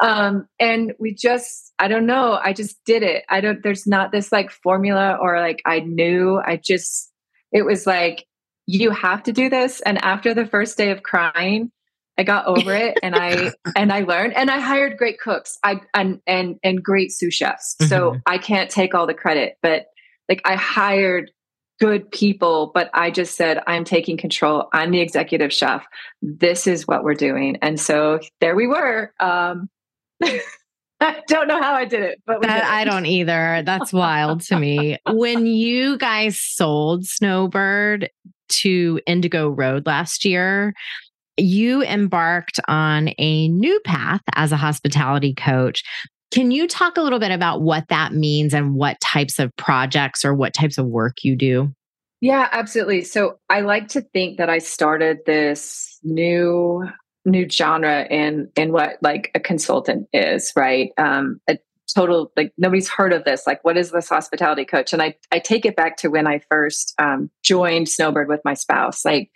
Um, 0.00 0.48
and 0.58 0.94
we 0.98 1.14
just, 1.14 1.72
I 1.78 1.88
don't 1.88 2.06
know, 2.06 2.38
I 2.42 2.52
just 2.52 2.82
did 2.84 3.02
it. 3.02 3.24
I 3.28 3.40
don't, 3.40 3.62
there's 3.62 3.86
not 3.86 4.10
this 4.10 4.32
like 4.32 4.50
formula 4.50 5.18
or 5.20 5.38
like 5.38 5.62
I 5.66 5.80
knew, 5.80 6.40
I 6.44 6.56
just, 6.56 7.12
it 7.52 7.62
was 7.62 7.86
like, 7.86 8.26
you 8.70 8.90
have 8.90 9.22
to 9.24 9.32
do 9.32 9.48
this. 9.48 9.80
And 9.80 10.02
after 10.04 10.32
the 10.32 10.46
first 10.46 10.78
day 10.78 10.90
of 10.90 11.02
crying, 11.02 11.72
I 12.16 12.22
got 12.22 12.46
over 12.46 12.74
it 12.74 12.98
and 13.02 13.16
I 13.16 13.52
and 13.76 13.92
I 13.92 14.00
learned 14.00 14.34
and 14.36 14.50
I 14.50 14.60
hired 14.60 14.96
great 14.96 15.18
cooks. 15.18 15.58
I 15.64 15.80
and 15.94 16.20
and 16.26 16.56
and 16.62 16.82
great 16.82 17.12
sous 17.12 17.34
chefs. 17.34 17.76
Mm-hmm. 17.80 17.88
So 17.88 18.20
I 18.26 18.38
can't 18.38 18.70
take 18.70 18.94
all 18.94 19.06
the 19.06 19.14
credit, 19.14 19.56
but 19.62 19.86
like 20.28 20.42
I 20.44 20.54
hired 20.54 21.32
good 21.80 22.10
people, 22.10 22.70
but 22.74 22.90
I 22.92 23.10
just 23.10 23.36
said 23.36 23.62
I'm 23.66 23.84
taking 23.84 24.16
control. 24.16 24.68
I'm 24.72 24.90
the 24.90 25.00
executive 25.00 25.52
chef. 25.52 25.84
This 26.20 26.66
is 26.66 26.86
what 26.86 27.02
we're 27.04 27.14
doing. 27.14 27.56
And 27.62 27.80
so 27.80 28.20
there 28.40 28.54
we 28.54 28.66
were. 28.66 29.12
Um 29.18 29.68
I 31.02 31.22
don't 31.28 31.48
know 31.48 31.60
how 31.60 31.72
I 31.72 31.86
did 31.86 32.02
it, 32.02 32.22
but 32.26 32.42
that, 32.42 32.64
I 32.64 32.84
don't 32.84 33.06
either. 33.06 33.62
That's 33.64 33.90
wild 33.90 34.42
to 34.42 34.58
me. 34.58 34.98
When 35.08 35.46
you 35.46 35.96
guys 35.96 36.38
sold 36.38 37.06
Snowbird, 37.06 38.10
to 38.50 39.00
Indigo 39.06 39.48
Road 39.48 39.86
last 39.86 40.24
year, 40.24 40.74
you 41.36 41.82
embarked 41.82 42.60
on 42.68 43.10
a 43.18 43.48
new 43.48 43.80
path 43.84 44.20
as 44.34 44.52
a 44.52 44.56
hospitality 44.56 45.34
coach. 45.34 45.82
Can 46.30 46.50
you 46.50 46.68
talk 46.68 46.96
a 46.96 47.02
little 47.02 47.18
bit 47.18 47.32
about 47.32 47.62
what 47.62 47.88
that 47.88 48.12
means 48.12 48.54
and 48.54 48.74
what 48.74 49.00
types 49.00 49.38
of 49.38 49.54
projects 49.56 50.24
or 50.24 50.34
what 50.34 50.54
types 50.54 50.78
of 50.78 50.86
work 50.86 51.24
you 51.24 51.34
do? 51.34 51.74
Yeah, 52.20 52.48
absolutely. 52.52 53.02
So 53.02 53.38
I 53.48 53.62
like 53.62 53.88
to 53.88 54.02
think 54.02 54.38
that 54.38 54.50
I 54.50 54.58
started 54.58 55.18
this 55.26 55.98
new 56.02 56.86
new 57.26 57.48
genre 57.48 58.06
in 58.10 58.50
in 58.56 58.72
what 58.72 58.96
like 59.02 59.30
a 59.34 59.40
consultant 59.40 60.06
is, 60.12 60.52
right? 60.54 60.90
Um, 60.98 61.40
a 61.48 61.58
total 61.92 62.32
like 62.36 62.52
nobody's 62.58 62.88
heard 62.88 63.12
of 63.12 63.24
this 63.24 63.46
like 63.46 63.62
what 63.64 63.76
is 63.76 63.90
this 63.90 64.08
hospitality 64.08 64.64
coach 64.64 64.92
and 64.92 65.02
i 65.02 65.14
i 65.32 65.38
take 65.38 65.64
it 65.64 65.76
back 65.76 65.96
to 65.96 66.08
when 66.08 66.26
i 66.26 66.40
first 66.50 66.94
um, 66.98 67.30
joined 67.42 67.88
snowbird 67.88 68.28
with 68.28 68.40
my 68.44 68.54
spouse 68.54 69.04
like 69.04 69.30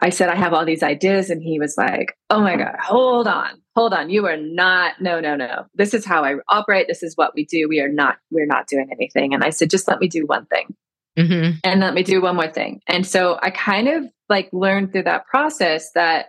I 0.00 0.10
said, 0.10 0.28
I 0.30 0.34
have 0.34 0.54
all 0.54 0.64
these 0.64 0.82
ideas. 0.82 1.30
And 1.30 1.42
he 1.42 1.58
was 1.58 1.76
like, 1.76 2.16
Oh 2.30 2.40
my 2.40 2.56
God, 2.56 2.76
hold 2.82 3.26
on, 3.26 3.60
hold 3.74 3.92
on. 3.92 4.10
You 4.10 4.26
are 4.26 4.36
not, 4.36 5.00
no, 5.00 5.20
no, 5.20 5.36
no. 5.36 5.66
This 5.74 5.94
is 5.94 6.04
how 6.04 6.24
I 6.24 6.36
operate. 6.48 6.88
This 6.88 7.02
is 7.02 7.16
what 7.16 7.34
we 7.34 7.44
do. 7.44 7.68
We 7.68 7.80
are 7.80 7.92
not, 7.92 8.16
we're 8.30 8.46
not 8.46 8.66
doing 8.66 8.88
anything. 8.90 9.34
And 9.34 9.44
I 9.44 9.50
said, 9.50 9.70
just 9.70 9.88
let 9.88 10.00
me 10.00 10.08
do 10.08 10.24
one 10.26 10.46
thing. 10.46 10.74
Mm-hmm. 11.18 11.58
And 11.64 11.80
let 11.80 11.92
me 11.92 12.02
do 12.02 12.22
one 12.22 12.36
more 12.36 12.50
thing. 12.50 12.80
And 12.86 13.06
so 13.06 13.38
I 13.42 13.50
kind 13.50 13.88
of 13.88 14.04
like 14.28 14.48
learned 14.52 14.92
through 14.92 15.02
that 15.04 15.26
process 15.26 15.90
that 15.92 16.26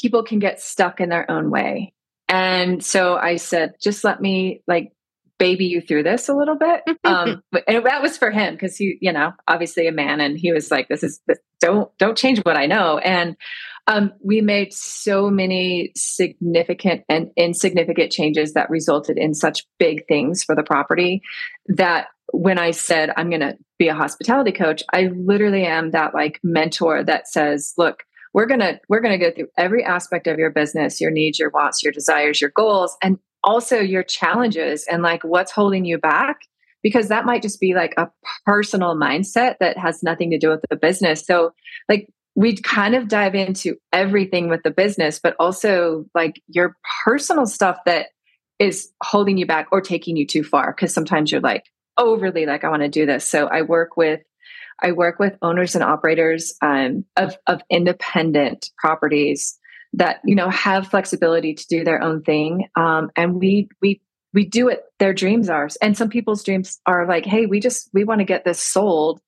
people 0.00 0.22
can 0.22 0.38
get 0.38 0.60
stuck 0.60 1.00
in 1.00 1.08
their 1.08 1.28
own 1.30 1.50
way. 1.50 1.92
And 2.30 2.82
so 2.82 3.16
I 3.16 3.36
said, 3.36 3.74
just 3.82 4.04
let 4.04 4.20
me 4.20 4.62
like 4.66 4.92
baby 5.40 5.64
you 5.64 5.80
through 5.80 6.04
this 6.04 6.28
a 6.28 6.34
little 6.34 6.56
bit. 6.56 6.82
Um, 7.02 7.42
and 7.66 7.84
that 7.86 8.02
was 8.02 8.16
for 8.18 8.30
him 8.30 8.54
because 8.54 8.76
he, 8.76 8.96
you 9.00 9.12
know, 9.12 9.32
obviously 9.48 9.88
a 9.88 9.92
man, 9.92 10.20
and 10.20 10.38
he 10.38 10.52
was 10.52 10.70
like, 10.70 10.86
"This 10.88 11.02
is 11.02 11.20
this, 11.26 11.38
don't 11.60 11.90
don't 11.98 12.16
change 12.16 12.38
what 12.40 12.56
I 12.56 12.66
know." 12.66 12.98
And 12.98 13.36
um, 13.88 14.12
we 14.22 14.42
made 14.42 14.72
so 14.72 15.28
many 15.28 15.90
significant 15.96 17.02
and 17.08 17.30
insignificant 17.36 18.12
changes 18.12 18.52
that 18.52 18.70
resulted 18.70 19.18
in 19.18 19.34
such 19.34 19.66
big 19.78 20.06
things 20.06 20.44
for 20.44 20.54
the 20.54 20.62
property 20.62 21.22
that 21.66 22.08
when 22.32 22.58
I 22.58 22.70
said 22.70 23.10
I'm 23.16 23.30
going 23.30 23.40
to 23.40 23.56
be 23.78 23.88
a 23.88 23.94
hospitality 23.94 24.52
coach, 24.52 24.84
I 24.92 25.10
literally 25.16 25.64
am 25.64 25.90
that 25.90 26.14
like 26.14 26.38
mentor 26.44 27.02
that 27.02 27.28
says, 27.28 27.72
"Look." 27.76 28.04
We're 28.32 28.46
gonna 28.46 28.80
we're 28.88 29.00
gonna 29.00 29.18
go 29.18 29.30
through 29.30 29.48
every 29.56 29.84
aspect 29.84 30.26
of 30.26 30.38
your 30.38 30.50
business, 30.50 31.00
your 31.00 31.10
needs, 31.10 31.38
your 31.38 31.50
wants, 31.50 31.82
your 31.82 31.92
desires, 31.92 32.40
your 32.40 32.50
goals, 32.54 32.96
and 33.02 33.18
also 33.42 33.78
your 33.78 34.02
challenges 34.02 34.86
and 34.90 35.02
like 35.02 35.22
what's 35.24 35.52
holding 35.52 35.84
you 35.84 35.98
back 35.98 36.40
because 36.82 37.08
that 37.08 37.24
might 37.24 37.42
just 37.42 37.60
be 37.60 37.74
like 37.74 37.94
a 37.96 38.08
personal 38.46 38.94
mindset 38.96 39.56
that 39.60 39.76
has 39.76 40.02
nothing 40.02 40.30
to 40.30 40.38
do 40.38 40.50
with 40.50 40.60
the 40.70 40.76
business. 40.76 41.24
So 41.24 41.52
like 41.88 42.08
we 42.34 42.56
kind 42.56 42.94
of 42.94 43.08
dive 43.08 43.34
into 43.34 43.76
everything 43.92 44.48
with 44.48 44.62
the 44.62 44.70
business 44.70 45.18
but 45.18 45.34
also 45.38 46.04
like 46.14 46.40
your 46.48 46.76
personal 47.04 47.46
stuff 47.46 47.78
that 47.86 48.06
is 48.58 48.92
holding 49.02 49.36
you 49.38 49.46
back 49.46 49.66
or 49.72 49.80
taking 49.80 50.16
you 50.16 50.26
too 50.26 50.44
far 50.44 50.72
because 50.72 50.94
sometimes 50.94 51.32
you're 51.32 51.40
like 51.40 51.64
overly 51.98 52.46
like 52.46 52.62
i 52.62 52.68
want 52.68 52.82
to 52.82 52.88
do 52.88 53.04
this. 53.04 53.28
So 53.28 53.46
i 53.46 53.62
work 53.62 53.96
with 53.96 54.20
i 54.82 54.92
work 54.92 55.18
with 55.18 55.36
owners 55.42 55.74
and 55.74 55.84
operators 55.84 56.54
um, 56.62 57.04
of, 57.16 57.36
of 57.46 57.62
independent 57.70 58.70
properties 58.78 59.58
that 59.94 60.20
you 60.24 60.34
know 60.34 60.48
have 60.50 60.88
flexibility 60.88 61.54
to 61.54 61.66
do 61.68 61.84
their 61.84 62.02
own 62.02 62.22
thing. 62.22 62.68
Um, 62.76 63.10
and 63.16 63.34
we 63.34 63.68
we 63.82 64.00
we 64.32 64.44
do 64.44 64.68
it 64.68 64.82
their 64.98 65.14
dreams 65.14 65.48
are. 65.48 65.68
And 65.82 65.96
some 65.96 66.08
people's 66.08 66.44
dreams 66.44 66.80
are 66.86 67.06
like 67.06 67.26
hey 67.26 67.46
we 67.46 67.60
just 67.60 67.90
we 67.92 68.04
want 68.04 68.20
to 68.20 68.24
get 68.24 68.44
this 68.44 68.62
sold. 68.62 69.20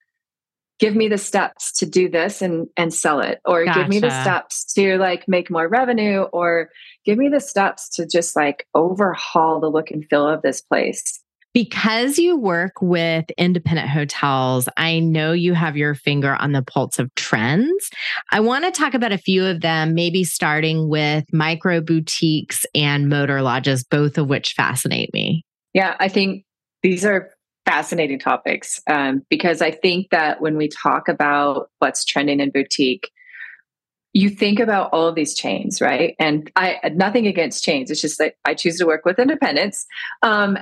Give 0.79 0.97
me 0.97 1.09
the 1.09 1.19
steps 1.19 1.73
to 1.79 1.87
do 1.87 2.09
this 2.09 2.43
and 2.43 2.69
and 2.77 2.93
sell 2.93 3.21
it. 3.21 3.41
Or 3.45 3.65
gotcha. 3.65 3.81
give 3.81 3.89
me 3.89 4.01
the 4.01 4.23
steps 4.23 4.73
to 4.75 4.99
like 4.99 5.29
make 5.29 5.51
more 5.51 5.69
revenue. 5.69 6.23
Or 6.23 6.71
give 7.05 7.19
me 7.19 7.29
the 7.29 7.41
steps 7.41 7.89
to 7.97 8.07
just 8.07 8.37
like 8.37 8.67
overhaul 8.75 9.61
the 9.61 9.69
look 9.69 9.91
and 9.91 10.05
feel 10.09 10.29
of 10.29 10.43
this 10.43 10.61
place 10.61 11.22
because 11.55 12.19
you 12.19 12.37
work 12.37 12.75
with 12.81 13.27
independent 13.37 13.89
hotels, 13.89 14.69
I 14.77 15.01
know 15.01 15.33
you 15.33 15.55
have 15.55 15.77
your 15.77 15.95
finger 15.95 16.35
on 16.35 16.53
the 16.53 16.63
pulse 16.63 16.99
of 16.99 17.15
trends. 17.15 17.91
I 18.31 18.41
want 18.41 18.65
to 18.65 18.71
talk 18.71 18.95
about 18.95 19.13
a 19.13 19.19
few 19.19 19.45
of 19.45 19.61
them, 19.61 19.95
maybe 19.95 20.25
starting 20.25 20.89
with 20.89 21.25
micro 21.33 21.81
boutiques 21.81 22.65
and 22.75 23.09
motor 23.09 23.43
lodges, 23.43 23.85
both 23.85 24.19
of 24.19 24.29
which 24.29 24.55
fascinate 24.55 25.13
me. 25.13 25.45
Yeah, 25.75 25.97
I 26.01 26.09
think 26.09 26.45
these 26.83 27.05
are 27.05 27.31
fascinating 27.65 28.19
topics 28.19 28.81
um, 28.89 29.23
because 29.29 29.63
I 29.63 29.71
think 29.71 30.11
that 30.11 30.41
when 30.41 30.57
we 30.57 30.69
talk 30.69 31.09
about 31.09 31.71
what's 31.79 32.05
trending 32.05 32.41
in 32.41 32.51
boutique, 32.51 33.11
you 34.15 34.29
think 34.29 34.61
about 34.61 34.93
all 34.93 35.07
of 35.09 35.15
these 35.15 35.35
chains, 35.35 35.81
right? 35.81 36.15
And 36.19 36.51
I 36.55 36.79
nothing 36.95 37.27
against 37.27 37.65
chains. 37.65 37.91
It's 37.91 38.01
just 38.01 38.19
that 38.19 38.35
I 38.45 38.55
choose 38.55 38.77
to 38.79 38.87
work 38.87 39.07
with 39.07 39.19
independents. 39.19 39.87
Um, 40.23 40.59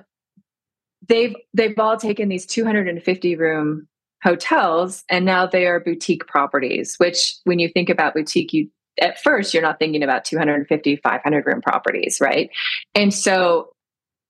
they've 1.08 1.34
they've 1.54 1.78
all 1.78 1.96
taken 1.96 2.28
these 2.28 2.46
250 2.46 3.36
room 3.36 3.88
hotels 4.22 5.02
and 5.08 5.24
now 5.24 5.46
they 5.46 5.66
are 5.66 5.80
boutique 5.80 6.26
properties 6.26 6.96
which 6.98 7.34
when 7.44 7.58
you 7.58 7.68
think 7.68 7.88
about 7.88 8.14
boutique 8.14 8.52
you 8.52 8.68
at 9.00 9.18
first 9.20 9.54
you're 9.54 9.62
not 9.62 9.78
thinking 9.78 10.02
about 10.02 10.24
250 10.24 10.96
500 10.96 11.46
room 11.46 11.62
properties 11.62 12.18
right? 12.20 12.50
And 12.94 13.14
so 13.14 13.70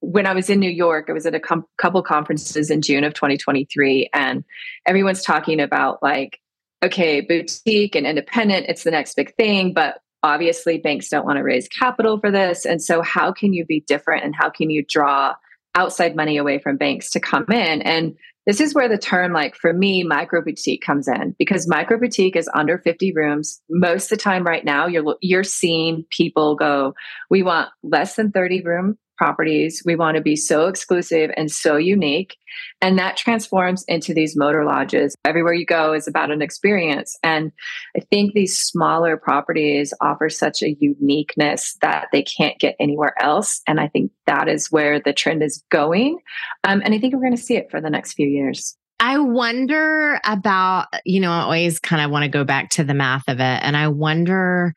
when 0.02 0.26
i 0.26 0.32
was 0.32 0.48
in 0.48 0.58
new 0.58 0.70
york 0.70 1.06
i 1.10 1.12
was 1.12 1.26
at 1.26 1.34
a 1.34 1.40
com- 1.40 1.66
couple 1.76 2.02
conferences 2.02 2.70
in 2.70 2.80
june 2.80 3.04
of 3.04 3.12
2023 3.12 4.08
and 4.14 4.44
everyone's 4.86 5.22
talking 5.22 5.60
about 5.60 6.02
like 6.02 6.40
okay 6.82 7.20
boutique 7.20 7.94
and 7.94 8.06
independent 8.06 8.64
it's 8.66 8.82
the 8.82 8.90
next 8.90 9.14
big 9.14 9.34
thing 9.36 9.74
but 9.74 9.98
obviously 10.22 10.78
banks 10.78 11.10
don't 11.10 11.26
want 11.26 11.36
to 11.36 11.42
raise 11.42 11.68
capital 11.68 12.18
for 12.18 12.30
this 12.30 12.64
and 12.64 12.82
so 12.82 13.02
how 13.02 13.30
can 13.30 13.52
you 13.52 13.66
be 13.66 13.80
different 13.80 14.24
and 14.24 14.34
how 14.34 14.48
can 14.48 14.70
you 14.70 14.82
draw 14.88 15.34
outside 15.74 16.16
money 16.16 16.36
away 16.36 16.58
from 16.58 16.76
banks 16.76 17.10
to 17.10 17.20
come 17.20 17.44
mm-hmm. 17.44 17.52
in. 17.52 17.82
And 17.82 18.16
this 18.46 18.60
is 18.60 18.74
where 18.74 18.88
the 18.88 18.98
term, 18.98 19.32
like 19.32 19.54
for 19.54 19.72
me, 19.72 20.02
micro 20.02 20.42
boutique 20.42 20.82
comes 20.82 21.06
in 21.06 21.36
because 21.38 21.68
micro 21.68 21.98
boutique 21.98 22.36
is 22.36 22.50
under 22.54 22.78
50 22.78 23.12
rooms. 23.12 23.60
Most 23.68 24.10
of 24.10 24.18
the 24.18 24.22
time, 24.22 24.44
right 24.44 24.64
now, 24.64 24.86
you're 24.86 25.16
you're 25.20 25.44
seeing 25.44 26.04
people 26.10 26.56
go, 26.56 26.94
we 27.28 27.42
want 27.42 27.68
less 27.82 28.16
than 28.16 28.32
30 28.32 28.62
room 28.62 28.98
properties. 29.20 29.82
We 29.84 29.96
want 29.96 30.16
to 30.16 30.22
be 30.22 30.34
so 30.34 30.66
exclusive 30.66 31.30
and 31.36 31.52
so 31.52 31.76
unique. 31.76 32.38
And 32.80 32.98
that 32.98 33.18
transforms 33.18 33.84
into 33.86 34.14
these 34.14 34.34
motor 34.34 34.64
lodges. 34.64 35.14
Everywhere 35.26 35.52
you 35.52 35.66
go 35.66 35.92
is 35.92 36.08
about 36.08 36.30
an 36.30 36.40
experience. 36.40 37.18
And 37.22 37.52
I 37.94 38.00
think 38.10 38.32
these 38.32 38.58
smaller 38.58 39.18
properties 39.18 39.92
offer 40.00 40.30
such 40.30 40.62
a 40.62 40.74
uniqueness 40.80 41.76
that 41.82 42.08
they 42.12 42.22
can't 42.22 42.58
get 42.58 42.76
anywhere 42.80 43.12
else. 43.22 43.60
And 43.68 43.78
I 43.78 43.88
think 43.88 44.10
that 44.26 44.48
is 44.48 44.72
where 44.72 44.98
the 44.98 45.12
trend 45.12 45.42
is 45.42 45.62
going. 45.70 46.20
Um, 46.64 46.80
and 46.82 46.94
I 46.94 46.98
think 46.98 47.12
we're 47.12 47.20
going 47.20 47.36
to 47.36 47.42
see 47.42 47.56
it 47.56 47.70
for 47.70 47.82
the 47.82 47.90
next 47.90 48.14
few 48.14 48.26
years. 48.26 48.74
I 49.02 49.18
wonder 49.18 50.18
about, 50.24 50.86
you 51.04 51.20
know, 51.20 51.30
I 51.30 51.42
always 51.42 51.78
kind 51.78 52.02
of 52.02 52.10
want 52.10 52.22
to 52.22 52.28
go 52.30 52.44
back 52.44 52.70
to 52.70 52.84
the 52.84 52.94
math 52.94 53.28
of 53.28 53.38
it. 53.38 53.60
And 53.62 53.76
I 53.76 53.88
wonder 53.88 54.74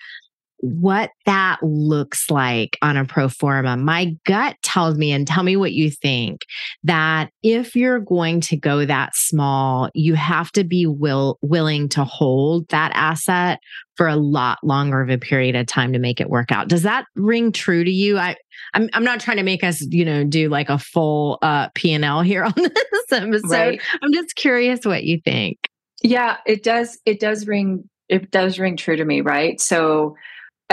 what 0.64 1.10
that 1.26 1.58
looks 1.62 2.32
like 2.32 2.78
on 2.82 2.96
a 2.96 3.04
pro 3.04 3.28
forma. 3.28 3.76
My 3.76 4.16
gut 4.26 4.56
tells 4.62 4.98
me, 4.98 5.12
and 5.12 5.28
tell 5.28 5.44
me 5.44 5.58
what 5.58 5.74
you 5.74 5.92
think, 5.92 6.46
that 6.86 7.30
if 7.44 7.76
you're 7.76 8.00
going 8.00 8.40
to 8.42 8.56
go 8.56 8.86
that 8.86 9.14
small, 9.14 9.90
you 9.94 10.14
have 10.14 10.54
to 10.54 10.64
be 10.64 10.86
will, 10.86 11.38
willing 11.42 11.90
to 11.90 12.06
hold 12.06 12.70
that 12.70 12.94
asset 12.96 13.60
for 13.98 14.08
a 14.08 14.16
lot 14.16 14.58
longer 14.64 15.02
of 15.02 15.10
a 15.10 15.18
period 15.18 15.58
of 15.58 15.68
time 15.68 15.92
to 15.92 16.00
make 16.00 16.22
it 16.22 16.30
work 16.30 16.50
out. 16.50 16.70
Does 16.70 16.84
that 16.84 17.08
ring 17.18 17.52
true 17.52 17.84
to 17.84 17.92
you? 17.92 18.18
I, 18.18 18.38
I'm, 18.74 18.90
I'm 18.94 19.04
not 19.04 19.20
trying 19.20 19.38
to 19.38 19.44
make 19.44 19.66
us, 19.66 19.82
you 19.82 20.06
know, 20.06 20.24
do 20.24 20.48
like 20.48 20.70
a 20.70 20.80
full 20.80 21.40
uh, 21.42 21.68
P&L 21.76 22.22
here 22.22 22.46
on 22.46 22.54
this 22.56 23.12
episode. 23.12 23.50
Right. 23.50 23.82
I'm 24.02 24.14
just 24.14 24.38
curious 24.38 24.86
what 24.86 25.04
you 25.04 25.20
think. 25.20 25.58
Yeah, 26.02 26.38
it 26.46 26.64
does. 26.64 27.00
It 27.06 27.20
does 27.20 27.48
ring. 27.48 27.90
It 28.08 28.32
does 28.32 28.60
ring 28.60 28.78
true 28.78 28.96
to 28.96 29.04
me, 29.04 29.20
right? 29.20 29.60
So 29.60 30.16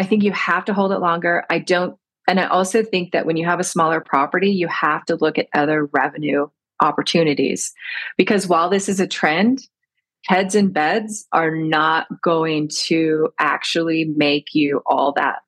I 0.00 0.04
think 0.04 0.22
you 0.22 0.32
have 0.32 0.64
to 0.64 0.72
hold 0.72 0.92
it 0.92 0.98
longer. 0.98 1.44
I 1.50 1.58
don't, 1.58 1.94
and 2.26 2.40
I 2.40 2.46
also 2.46 2.82
think 2.82 3.12
that 3.12 3.26
when 3.26 3.36
you 3.36 3.44
have 3.44 3.60
a 3.60 3.64
smaller 3.64 4.00
property, 4.00 4.50
you 4.50 4.66
have 4.68 5.04
to 5.06 5.16
look 5.16 5.36
at 5.36 5.48
other 5.54 5.84
revenue 5.92 6.46
opportunities 6.80 7.72
because 8.16 8.46
while 8.46 8.70
this 8.70 8.88
is 8.88 8.98
a 8.98 9.06
trend, 9.06 9.60
heads 10.26 10.54
and 10.54 10.72
beds 10.72 11.26
are 11.32 11.54
not 11.54 12.06
going 12.22 12.70
to 12.86 13.28
actually 13.38 14.06
make 14.16 14.54
you 14.54 14.80
all 14.86 15.12
that 15.12 15.40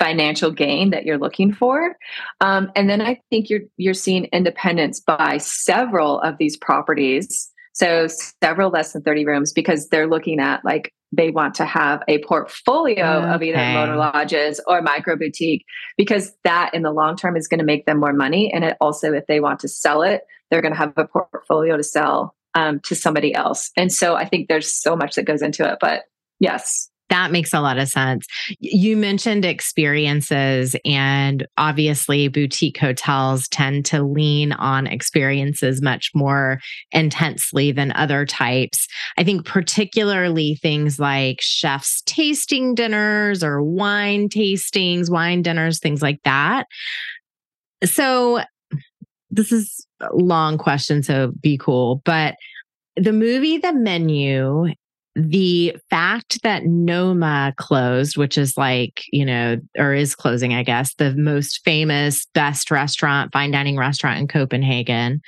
financial 0.00 0.50
gain 0.50 0.90
that 0.90 1.04
you're 1.04 1.18
looking 1.18 1.52
for. 1.52 1.96
Um, 2.40 2.72
and 2.74 2.90
then 2.90 3.00
I 3.00 3.20
think 3.30 3.48
you're 3.48 3.62
you're 3.76 3.94
seeing 3.94 4.24
independence 4.26 4.98
by 4.98 5.38
several 5.38 6.20
of 6.20 6.36
these 6.38 6.56
properties 6.56 7.48
so 7.74 8.06
several 8.42 8.70
less 8.70 8.92
than 8.92 9.02
30 9.02 9.26
rooms 9.26 9.52
because 9.52 9.88
they're 9.88 10.06
looking 10.06 10.40
at 10.40 10.64
like 10.64 10.92
they 11.12 11.30
want 11.30 11.54
to 11.56 11.64
have 11.64 12.02
a 12.08 12.22
portfolio 12.24 13.04
okay. 13.04 13.34
of 13.34 13.42
either 13.42 13.72
motor 13.72 13.96
lodges 13.96 14.60
or 14.66 14.82
micro 14.82 15.16
boutique 15.16 15.64
because 15.96 16.32
that 16.44 16.72
in 16.74 16.82
the 16.82 16.92
long 16.92 17.16
term 17.16 17.36
is 17.36 17.46
going 17.46 17.58
to 17.58 17.64
make 17.64 17.86
them 17.86 18.00
more 18.00 18.12
money. 18.12 18.52
And 18.52 18.64
it 18.64 18.76
also, 18.80 19.12
if 19.12 19.26
they 19.26 19.40
want 19.40 19.60
to 19.60 19.68
sell 19.68 20.02
it, 20.02 20.22
they're 20.50 20.62
going 20.62 20.72
to 20.72 20.78
have 20.78 20.92
a 20.96 21.06
portfolio 21.06 21.76
to 21.76 21.82
sell 21.82 22.34
um, 22.54 22.80
to 22.84 22.94
somebody 22.94 23.34
else. 23.34 23.70
And 23.76 23.92
so 23.92 24.14
I 24.14 24.24
think 24.24 24.48
there's 24.48 24.72
so 24.72 24.96
much 24.96 25.16
that 25.16 25.24
goes 25.24 25.42
into 25.42 25.68
it. 25.70 25.78
But 25.80 26.02
yes, 26.40 26.88
that 27.14 27.30
makes 27.30 27.54
a 27.54 27.60
lot 27.60 27.78
of 27.78 27.88
sense. 27.88 28.26
You 28.58 28.96
mentioned 28.96 29.44
experiences, 29.44 30.74
and 30.84 31.46
obviously, 31.56 32.26
boutique 32.26 32.76
hotels 32.76 33.46
tend 33.48 33.86
to 33.86 34.02
lean 34.02 34.50
on 34.50 34.88
experiences 34.88 35.80
much 35.80 36.10
more 36.12 36.58
intensely 36.90 37.70
than 37.70 37.92
other 37.92 38.26
types. 38.26 38.88
I 39.16 39.22
think, 39.22 39.46
particularly 39.46 40.56
things 40.56 40.98
like 40.98 41.40
chef's 41.40 42.02
tasting 42.02 42.74
dinners 42.74 43.44
or 43.44 43.62
wine 43.62 44.28
tastings, 44.28 45.08
wine 45.08 45.42
dinners, 45.42 45.78
things 45.78 46.02
like 46.02 46.20
that. 46.24 46.66
So, 47.84 48.42
this 49.30 49.52
is 49.52 49.86
a 50.00 50.12
long 50.16 50.58
question, 50.58 51.04
so 51.04 51.32
be 51.40 51.56
cool. 51.58 52.02
But 52.04 52.34
the 52.96 53.12
movie 53.12 53.58
The 53.58 53.72
Menu 53.72 54.66
the 55.16 55.76
fact 55.90 56.42
that 56.42 56.64
Noma 56.64 57.54
closed, 57.56 58.16
which 58.16 58.36
is 58.36 58.56
like, 58.56 59.02
you 59.12 59.24
know, 59.24 59.58
or 59.78 59.94
is 59.94 60.14
closing, 60.14 60.54
I 60.54 60.62
guess, 60.62 60.94
the 60.94 61.14
most 61.14 61.60
famous, 61.64 62.26
best 62.34 62.70
restaurant, 62.70 63.32
fine 63.32 63.52
dining 63.52 63.76
restaurant 63.76 64.18
in 64.18 64.28
Copenhagen. 64.28 65.22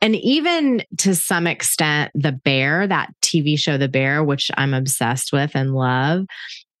And 0.00 0.16
even 0.16 0.82
to 0.98 1.14
some 1.14 1.46
extent, 1.46 2.12
The 2.14 2.32
Bear, 2.32 2.86
that 2.86 3.14
TV 3.22 3.58
show, 3.58 3.78
The 3.78 3.88
Bear, 3.88 4.22
which 4.22 4.50
I'm 4.58 4.74
obsessed 4.74 5.32
with 5.32 5.52
and 5.54 5.74
love, 5.74 6.26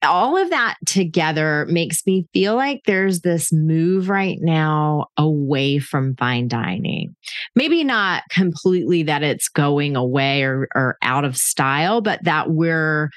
all 0.04 0.36
of 0.36 0.50
that 0.50 0.76
together 0.86 1.66
makes 1.68 2.06
me 2.06 2.26
feel 2.32 2.54
like 2.54 2.82
there's 2.84 3.20
this 3.20 3.52
move 3.52 4.08
right 4.08 4.38
now 4.40 5.06
away 5.16 5.78
from 5.78 6.14
fine 6.16 6.48
dining. 6.48 7.14
Maybe 7.54 7.84
not 7.84 8.22
completely 8.30 9.02
that 9.04 9.22
it's 9.22 9.48
going 9.48 9.96
away 9.96 10.42
or, 10.42 10.68
or 10.74 10.96
out 11.02 11.24
of 11.24 11.36
style, 11.36 12.00
but 12.00 12.22
that 12.24 12.50
we're 12.50 13.10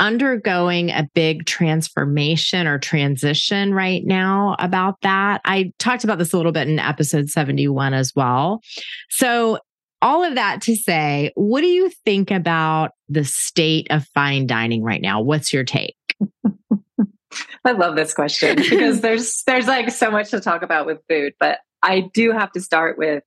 undergoing 0.00 0.90
a 0.90 1.08
big 1.14 1.44
transformation 1.46 2.66
or 2.66 2.78
transition 2.78 3.74
right 3.74 4.02
now 4.04 4.56
about 4.58 5.00
that. 5.02 5.42
I 5.44 5.72
talked 5.78 6.04
about 6.04 6.18
this 6.18 6.32
a 6.32 6.36
little 6.36 6.52
bit 6.52 6.68
in 6.68 6.78
episode 6.78 7.28
71 7.28 7.94
as 7.94 8.12
well. 8.16 8.62
So, 9.10 9.58
all 10.02 10.24
of 10.24 10.34
that 10.34 10.62
to 10.62 10.74
say, 10.76 11.30
what 11.34 11.60
do 11.60 11.66
you 11.66 11.90
think 12.06 12.30
about 12.30 12.92
the 13.10 13.22
state 13.22 13.86
of 13.90 14.06
fine 14.14 14.46
dining 14.46 14.82
right 14.82 15.02
now? 15.02 15.20
What's 15.20 15.52
your 15.52 15.62
take? 15.62 15.94
I 17.64 17.72
love 17.72 17.96
this 17.96 18.14
question 18.14 18.56
because 18.56 19.00
there's 19.02 19.42
there's 19.46 19.66
like 19.66 19.90
so 19.90 20.10
much 20.10 20.30
to 20.30 20.40
talk 20.40 20.62
about 20.62 20.86
with 20.86 20.98
food, 21.08 21.34
but 21.38 21.58
I 21.82 22.10
do 22.12 22.32
have 22.32 22.52
to 22.52 22.60
start 22.60 22.98
with 22.98 23.22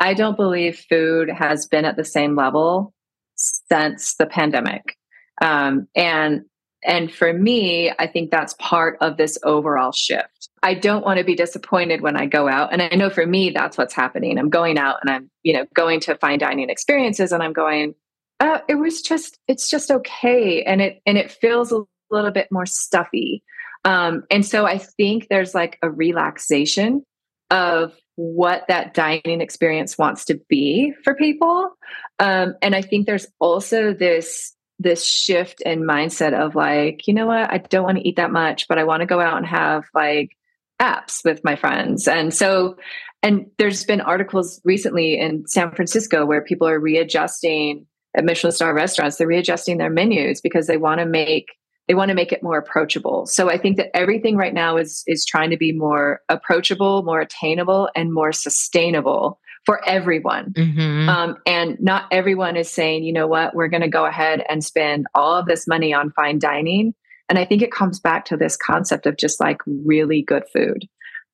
I 0.00 0.14
don't 0.14 0.36
believe 0.36 0.84
food 0.90 1.30
has 1.30 1.66
been 1.66 1.84
at 1.84 1.96
the 1.96 2.04
same 2.04 2.36
level 2.36 2.92
since 3.34 4.14
the 4.14 4.26
pandemic. 4.26 4.96
Um, 5.40 5.88
and 5.94 6.44
and 6.84 7.12
for 7.12 7.32
me, 7.32 7.92
I 7.98 8.06
think 8.06 8.30
that's 8.30 8.54
part 8.54 8.98
of 9.00 9.16
this 9.16 9.38
overall 9.42 9.92
shift. 9.92 10.48
I 10.62 10.74
don't 10.74 11.04
want 11.04 11.18
to 11.18 11.24
be 11.24 11.34
disappointed 11.34 12.00
when 12.00 12.16
I 12.16 12.26
go 12.26 12.48
out. 12.48 12.72
And 12.72 12.80
I 12.80 12.88
know 12.90 13.10
for 13.10 13.26
me, 13.26 13.50
that's 13.50 13.76
what's 13.76 13.94
happening. 13.94 14.38
I'm 14.38 14.50
going 14.50 14.78
out 14.78 14.98
and 15.02 15.10
I'm, 15.10 15.30
you 15.42 15.52
know, 15.52 15.66
going 15.74 16.00
to 16.00 16.16
fine 16.16 16.38
dining 16.38 16.70
experiences 16.70 17.32
and 17.32 17.42
I'm 17.42 17.52
going, 17.52 17.94
uh, 18.38 18.58
it 18.68 18.76
was 18.76 19.02
just, 19.02 19.38
it's 19.48 19.68
just 19.68 19.90
okay. 19.90 20.62
And 20.62 20.80
it, 20.80 21.02
and 21.06 21.18
it 21.18 21.32
feels 21.32 21.72
a 21.72 21.82
little 22.10 22.30
bit 22.30 22.48
more 22.50 22.66
stuffy. 22.66 23.42
Um, 23.84 24.24
and 24.30 24.44
so 24.44 24.66
I 24.66 24.78
think 24.78 25.28
there's 25.28 25.54
like 25.54 25.78
a 25.82 25.90
relaxation 25.90 27.04
of 27.50 27.94
what 28.16 28.64
that 28.68 28.94
dining 28.94 29.40
experience 29.40 29.96
wants 29.96 30.24
to 30.26 30.40
be 30.48 30.92
for 31.04 31.14
people. 31.14 31.70
Um, 32.18 32.54
and 32.62 32.74
I 32.74 32.82
think 32.82 33.06
there's 33.06 33.26
also 33.38 33.92
this 33.92 34.52
this 34.78 35.06
shift 35.06 35.62
in 35.62 35.82
mindset 35.82 36.34
of 36.34 36.54
like, 36.54 37.06
you 37.06 37.14
know 37.14 37.26
what, 37.26 37.50
I 37.50 37.58
don't 37.58 37.84
want 37.84 37.96
to 37.96 38.06
eat 38.06 38.16
that 38.16 38.30
much, 38.30 38.68
but 38.68 38.78
I 38.78 38.84
want 38.84 39.00
to 39.00 39.06
go 39.06 39.20
out 39.20 39.38
and 39.38 39.46
have 39.46 39.84
like 39.94 40.36
apps 40.80 41.24
with 41.24 41.42
my 41.44 41.56
friends. 41.56 42.06
And 42.06 42.34
so, 42.34 42.76
and 43.22 43.46
there's 43.56 43.84
been 43.84 44.02
articles 44.02 44.60
recently 44.64 45.18
in 45.18 45.46
San 45.46 45.70
Francisco 45.70 46.26
where 46.26 46.42
people 46.42 46.68
are 46.68 46.78
readjusting 46.78 47.86
at 48.14 48.24
Michelin 48.24 48.52
star 48.52 48.74
restaurants, 48.74 49.16
they're 49.16 49.26
readjusting 49.26 49.78
their 49.78 49.90
menus 49.90 50.40
because 50.40 50.66
they 50.66 50.76
want 50.76 51.00
to 51.00 51.06
make 51.06 51.48
they 51.88 51.94
want 51.94 52.08
to 52.08 52.14
make 52.14 52.32
it 52.32 52.42
more 52.42 52.58
approachable. 52.58 53.26
So 53.26 53.48
I 53.48 53.58
think 53.58 53.76
that 53.76 53.94
everything 53.94 54.36
right 54.36 54.54
now 54.54 54.76
is 54.76 55.04
is 55.06 55.24
trying 55.24 55.50
to 55.50 55.56
be 55.56 55.72
more 55.72 56.20
approachable, 56.28 57.02
more 57.02 57.20
attainable, 57.20 57.88
and 57.94 58.12
more 58.12 58.32
sustainable 58.32 59.38
for 59.64 59.86
everyone. 59.86 60.52
Mm-hmm. 60.52 61.08
Um, 61.08 61.36
and 61.44 61.76
not 61.80 62.06
everyone 62.12 62.56
is 62.56 62.70
saying, 62.70 63.02
you 63.02 63.12
know 63.12 63.26
what, 63.26 63.54
we're 63.54 63.68
going 63.68 63.82
to 63.82 63.88
go 63.88 64.06
ahead 64.06 64.44
and 64.48 64.64
spend 64.64 65.06
all 65.14 65.34
of 65.34 65.46
this 65.46 65.66
money 65.66 65.92
on 65.92 66.12
fine 66.12 66.38
dining. 66.38 66.94
And 67.28 67.38
I 67.38 67.44
think 67.44 67.62
it 67.62 67.72
comes 67.72 67.98
back 67.98 68.26
to 68.26 68.36
this 68.36 68.56
concept 68.56 69.06
of 69.06 69.16
just 69.16 69.40
like 69.40 69.58
really 69.66 70.22
good 70.22 70.44
food. 70.52 70.86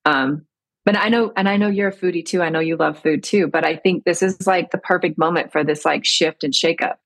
Um, 0.07 0.47
but 0.87 0.97
I 0.97 1.11
know, 1.11 1.31
and 1.37 1.47
I 1.47 1.59
know 1.59 1.69
you're 1.69 1.91
a 1.91 1.95
foodie 1.95 2.25
too. 2.25 2.43
I 2.43 2.49
know 2.49 2.59
you 2.59 2.77
love 2.77 2.99
food 2.99 3.23
too. 3.23 3.49
But 3.49 3.67
I 3.67 3.77
think 3.77 4.05
this 4.05 4.23
is 4.23 4.47
like 4.47 4.71
the 4.71 4.79
perfect 4.79 5.19
moment 5.19 5.53
for 5.53 5.63
this 5.63 5.85
like 5.85 6.07
shift 6.07 6.43
and 6.43 6.55
shakeup 6.55 6.97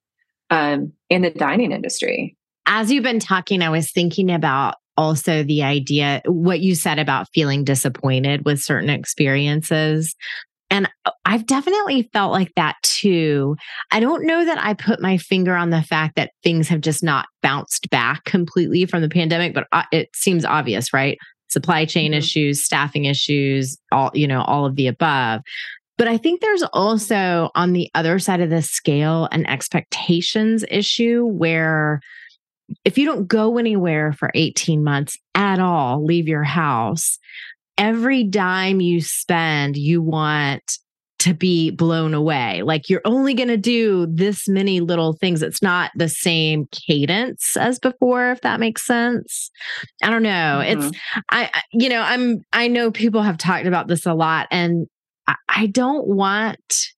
um, 0.50 0.92
in 1.10 1.22
the 1.22 1.30
dining 1.30 1.72
industry 1.72 2.36
as 2.66 2.90
you've 2.90 3.04
been 3.04 3.20
talking, 3.20 3.62
I 3.62 3.70
was 3.70 3.90
thinking 3.90 4.30
about 4.30 4.74
also 4.96 5.42
the 5.42 5.62
idea, 5.62 6.22
what 6.26 6.60
you 6.60 6.74
said 6.74 6.98
about 6.98 7.28
feeling 7.34 7.64
disappointed 7.64 8.44
with 8.44 8.60
certain 8.60 8.90
experiences. 8.90 10.14
And 10.68 10.88
I've 11.24 11.46
definitely 11.46 12.08
felt 12.12 12.32
like 12.32 12.52
that 12.56 12.76
too. 12.82 13.56
I 13.92 14.00
don't 14.00 14.26
know 14.26 14.44
that 14.44 14.58
I 14.62 14.74
put 14.74 15.00
my 15.00 15.16
finger 15.16 15.54
on 15.54 15.70
the 15.70 15.82
fact 15.82 16.16
that 16.16 16.32
things 16.42 16.68
have 16.68 16.80
just 16.80 17.04
not 17.04 17.26
bounced 17.40 17.88
back 17.90 18.24
completely 18.24 18.84
from 18.84 19.02
the 19.02 19.08
pandemic, 19.08 19.54
but 19.54 19.68
uh, 19.70 19.84
it 19.92 20.08
seems 20.14 20.44
obvious, 20.44 20.92
right? 20.92 21.18
Supply 21.48 21.84
chain 21.84 22.10
mm-hmm. 22.10 22.18
issues, 22.18 22.64
staffing 22.64 23.04
issues, 23.04 23.78
all, 23.92 24.10
you 24.12 24.26
know, 24.26 24.42
all 24.42 24.66
of 24.66 24.74
the 24.74 24.88
above. 24.88 25.42
But 25.98 26.08
I 26.08 26.18
think 26.18 26.40
there's 26.40 26.64
also 26.72 27.50
on 27.54 27.72
the 27.72 27.88
other 27.94 28.18
side 28.18 28.40
of 28.40 28.50
the 28.50 28.60
scale 28.60 29.28
an 29.30 29.46
expectations 29.46 30.64
issue 30.68 31.24
where 31.24 32.00
if 32.84 32.98
you 32.98 33.06
don't 33.06 33.26
go 33.26 33.58
anywhere 33.58 34.12
for 34.12 34.30
18 34.34 34.82
months 34.82 35.18
at 35.34 35.58
all, 35.58 36.04
leave 36.04 36.28
your 36.28 36.44
house, 36.44 37.18
every 37.78 38.24
dime 38.24 38.80
you 38.80 39.00
spend, 39.00 39.76
you 39.76 40.02
want 40.02 40.78
to 41.18 41.34
be 41.34 41.70
blown 41.70 42.14
away. 42.14 42.62
Like 42.62 42.88
you're 42.88 43.02
only 43.04 43.34
going 43.34 43.48
to 43.48 43.56
do 43.56 44.06
this 44.06 44.46
many 44.48 44.80
little 44.80 45.14
things. 45.14 45.42
It's 45.42 45.62
not 45.62 45.90
the 45.96 46.08
same 46.08 46.68
cadence 46.70 47.56
as 47.56 47.78
before, 47.78 48.30
if 48.30 48.42
that 48.42 48.60
makes 48.60 48.86
sense. 48.86 49.50
I 50.02 50.10
don't 50.10 50.22
know. 50.22 50.60
Mm-hmm. 50.62 50.82
It's, 50.82 50.98
I, 51.30 51.50
you 51.72 51.88
know, 51.88 52.02
I'm, 52.02 52.42
I 52.52 52.68
know 52.68 52.90
people 52.90 53.22
have 53.22 53.38
talked 53.38 53.66
about 53.66 53.88
this 53.88 54.04
a 54.04 54.14
lot 54.14 54.46
and 54.50 54.86
I, 55.26 55.34
I 55.48 55.66
don't 55.66 56.06
want 56.06 56.90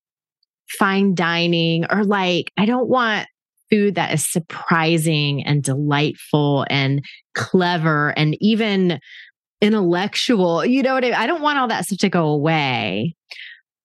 fine 0.79 1.15
dining 1.15 1.87
or 1.91 2.05
like, 2.05 2.53
I 2.59 2.67
don't 2.67 2.89
want 2.89 3.29
food 3.71 3.95
that 3.97 4.13
is 4.13 4.27
surprising 4.27 5.45
and 5.45 5.63
delightful 5.63 6.67
and 6.71 7.05
clever 7.35 8.11
and 8.17 8.37
even 8.41 9.01
intellectual. 9.61 10.65
You 10.65 10.83
know 10.83 10.95
what 10.95 11.05
I, 11.05 11.13
I 11.13 11.27
don't 11.27 11.43
want 11.43 11.59
all 11.59 11.69
that 11.69 11.87
stuff 11.87 11.99
to 12.01 12.09
go 12.09 12.29
away. 12.29 13.15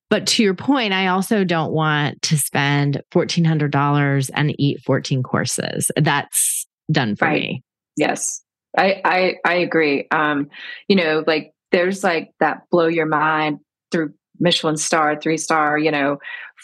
But 0.09 0.27
to 0.27 0.43
your 0.43 0.53
point, 0.53 0.93
I 0.93 1.07
also 1.07 1.43
don't 1.43 1.73
want 1.73 2.21
to 2.23 2.37
spend 2.37 3.01
$1,400 3.11 4.29
and 4.35 4.55
eat 4.59 4.79
14 4.85 5.23
courses. 5.23 5.89
That's 5.95 6.67
done 6.91 7.15
for 7.15 7.25
right. 7.25 7.41
me. 7.41 7.63
Yes. 7.97 8.43
I, 8.77 9.01
I, 9.03 9.35
I 9.43 9.53
agree. 9.55 10.07
Um, 10.11 10.49
you 10.87 10.95
know, 10.95 11.23
like 11.25 11.53
there's 11.71 12.03
like 12.03 12.31
that 12.39 12.61
blow 12.69 12.87
your 12.87 13.07
mind 13.07 13.59
through 13.91 14.13
Michelin 14.39 14.77
star, 14.77 15.19
three 15.19 15.37
star, 15.37 15.77
you 15.77 15.91
know, 15.91 16.17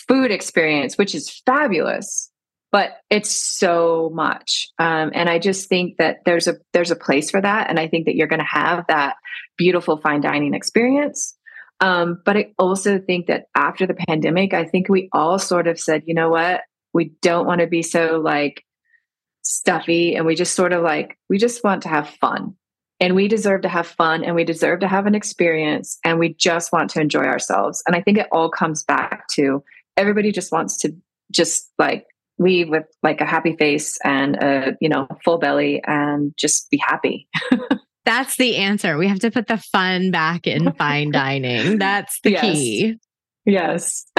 food 0.07 0.31
experience, 0.31 0.97
which 0.97 1.15
is 1.15 1.41
fabulous 1.45 2.28
but 2.71 2.97
it's 3.09 3.31
so 3.31 4.11
much. 4.13 4.69
Um, 4.79 5.11
and 5.13 5.29
i 5.29 5.39
just 5.39 5.69
think 5.69 5.97
that 5.97 6.17
there's 6.25 6.47
a 6.47 6.57
there's 6.73 6.91
a 6.91 6.95
place 6.95 7.31
for 7.31 7.41
that. 7.41 7.69
And 7.69 7.79
i 7.79 7.87
think 7.87 8.05
that 8.05 8.15
you're 8.15 8.27
going 8.27 8.39
to 8.39 8.45
have 8.45 8.85
that 8.87 9.15
beautiful 9.57 9.97
fine 9.97 10.21
dining 10.21 10.53
experience. 10.53 11.35
Um, 11.81 12.21
but 12.25 12.37
i 12.37 12.53
also 12.57 12.99
think 12.99 13.27
that 13.27 13.45
after 13.55 13.87
the 13.87 13.93
pandemic 14.07 14.53
i 14.53 14.65
think 14.65 14.89
we 14.89 15.09
all 15.13 15.39
sort 15.39 15.67
of 15.67 15.79
said 15.79 16.03
you 16.05 16.13
know 16.13 16.29
what? 16.29 16.61
We 16.93 17.11
don't 17.21 17.45
want 17.45 17.61
to 17.61 17.67
be 17.67 17.83
so 17.83 18.19
like 18.23 18.63
stuffy 19.43 20.15
and 20.15 20.25
we 20.25 20.35
just 20.35 20.55
sort 20.55 20.73
of 20.73 20.83
like 20.83 21.17
we 21.29 21.37
just 21.37 21.63
want 21.63 21.83
to 21.83 21.89
have 21.89 22.09
fun. 22.09 22.55
And 23.01 23.15
we 23.15 23.29
deserve 23.29 23.61
to 23.61 23.69
have 23.69 23.87
fun 23.87 24.25
and 24.25 24.35
we 24.35 24.43
deserve 24.43 24.81
to 24.81 24.87
have 24.87 25.05
an 25.05 25.15
experience 25.15 25.97
and 26.03 26.19
we 26.19 26.33
just 26.33 26.73
want 26.73 26.89
to 26.91 26.99
enjoy 26.99 27.23
ourselves. 27.23 27.81
And 27.87 27.95
i 27.95 28.01
think 28.01 28.17
it 28.17 28.27
all 28.31 28.49
comes 28.49 28.83
back 28.83 29.27
to 29.35 29.63
everybody 29.95 30.31
just 30.31 30.51
wants 30.51 30.77
to 30.79 30.95
just 31.31 31.71
like 31.77 32.05
leave 32.39 32.69
with 32.69 32.85
like 33.03 33.21
a 33.21 33.25
happy 33.25 33.55
face 33.57 33.97
and 34.03 34.35
a 34.37 34.75
you 34.81 34.89
know 34.89 35.07
full 35.23 35.37
belly 35.37 35.81
and 35.85 36.33
just 36.37 36.69
be 36.71 36.77
happy. 36.77 37.27
That's 38.05 38.37
the 38.37 38.55
answer. 38.55 38.97
We 38.97 39.07
have 39.07 39.19
to 39.19 39.29
put 39.29 39.47
the 39.47 39.57
fun 39.57 40.09
back 40.09 40.47
in 40.47 40.71
fine 40.77 41.11
dining. 41.11 41.77
That's 41.77 42.19
the 42.23 42.31
yes. 42.31 42.41
key. 42.43 42.95
Yes. 43.45 44.05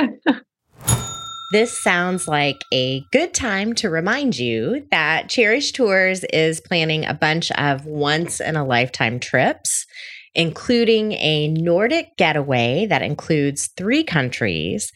This 1.52 1.82
sounds 1.82 2.28
like 2.28 2.64
a 2.72 3.02
good 3.10 3.34
time 3.34 3.74
to 3.74 3.90
remind 3.90 4.38
you 4.38 4.86
that 4.92 5.28
Cherish 5.28 5.72
Tours 5.72 6.22
is 6.32 6.60
planning 6.60 7.04
a 7.04 7.12
bunch 7.12 7.50
of 7.50 7.86
once 7.86 8.40
in 8.40 8.54
a 8.54 8.64
lifetime 8.64 9.18
trips, 9.18 9.84
including 10.32 11.10
a 11.14 11.48
Nordic 11.48 12.16
getaway 12.16 12.86
that 12.86 13.02
includes 13.02 13.68
three 13.76 14.04
countries, 14.04 14.92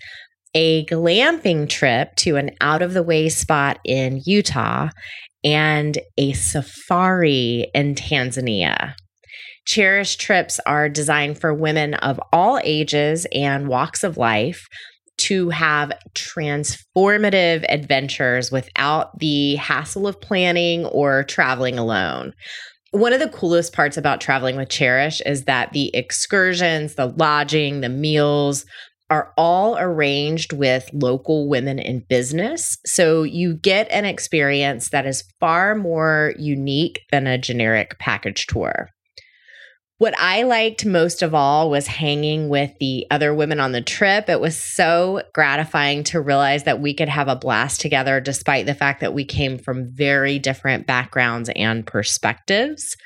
a 0.54 0.84
glamping 0.86 1.68
trip 1.68 2.14
to 2.16 2.36
an 2.36 2.50
out 2.60 2.82
of 2.82 2.94
the 2.94 3.02
way 3.02 3.28
spot 3.28 3.78
in 3.84 4.22
Utah, 4.24 4.88
and 5.42 5.98
a 6.16 6.32
safari 6.32 7.70
in 7.74 7.94
Tanzania. 7.94 8.94
Cherish 9.66 10.16
trips 10.16 10.60
are 10.66 10.88
designed 10.88 11.38
for 11.40 11.52
women 11.52 11.94
of 11.94 12.20
all 12.32 12.60
ages 12.64 13.26
and 13.32 13.68
walks 13.68 14.04
of 14.04 14.16
life 14.16 14.66
to 15.16 15.50
have 15.50 15.92
transformative 16.14 17.64
adventures 17.68 18.50
without 18.50 19.18
the 19.18 19.54
hassle 19.56 20.06
of 20.06 20.20
planning 20.20 20.84
or 20.86 21.22
traveling 21.24 21.78
alone. 21.78 22.32
One 22.90 23.12
of 23.12 23.20
the 23.20 23.28
coolest 23.28 23.72
parts 23.72 23.96
about 23.96 24.20
traveling 24.20 24.56
with 24.56 24.68
Cherish 24.68 25.20
is 25.22 25.44
that 25.44 25.72
the 25.72 25.94
excursions, 25.94 26.94
the 26.94 27.06
lodging, 27.06 27.80
the 27.80 27.88
meals, 27.88 28.64
are 29.10 29.32
all 29.36 29.78
arranged 29.78 30.52
with 30.52 30.88
local 30.92 31.48
women 31.48 31.78
in 31.78 32.04
business. 32.08 32.78
So 32.86 33.22
you 33.22 33.54
get 33.54 33.90
an 33.90 34.04
experience 34.04 34.90
that 34.90 35.06
is 35.06 35.24
far 35.40 35.74
more 35.74 36.34
unique 36.38 37.00
than 37.10 37.26
a 37.26 37.38
generic 37.38 37.98
package 37.98 38.46
tour. 38.46 38.88
What 39.98 40.18
I 40.18 40.42
liked 40.42 40.84
most 40.84 41.22
of 41.22 41.34
all 41.34 41.70
was 41.70 41.86
hanging 41.86 42.48
with 42.48 42.72
the 42.80 43.06
other 43.12 43.32
women 43.32 43.60
on 43.60 43.72
the 43.72 43.80
trip. 43.80 44.28
It 44.28 44.40
was 44.40 44.60
so 44.60 45.22
gratifying 45.32 46.02
to 46.04 46.20
realize 46.20 46.64
that 46.64 46.80
we 46.80 46.94
could 46.94 47.08
have 47.08 47.28
a 47.28 47.36
blast 47.36 47.80
together, 47.80 48.20
despite 48.20 48.66
the 48.66 48.74
fact 48.74 49.00
that 49.00 49.14
we 49.14 49.24
came 49.24 49.56
from 49.56 49.92
very 49.94 50.40
different 50.40 50.86
backgrounds 50.86 51.48
and 51.54 51.86
perspectives. 51.86 52.96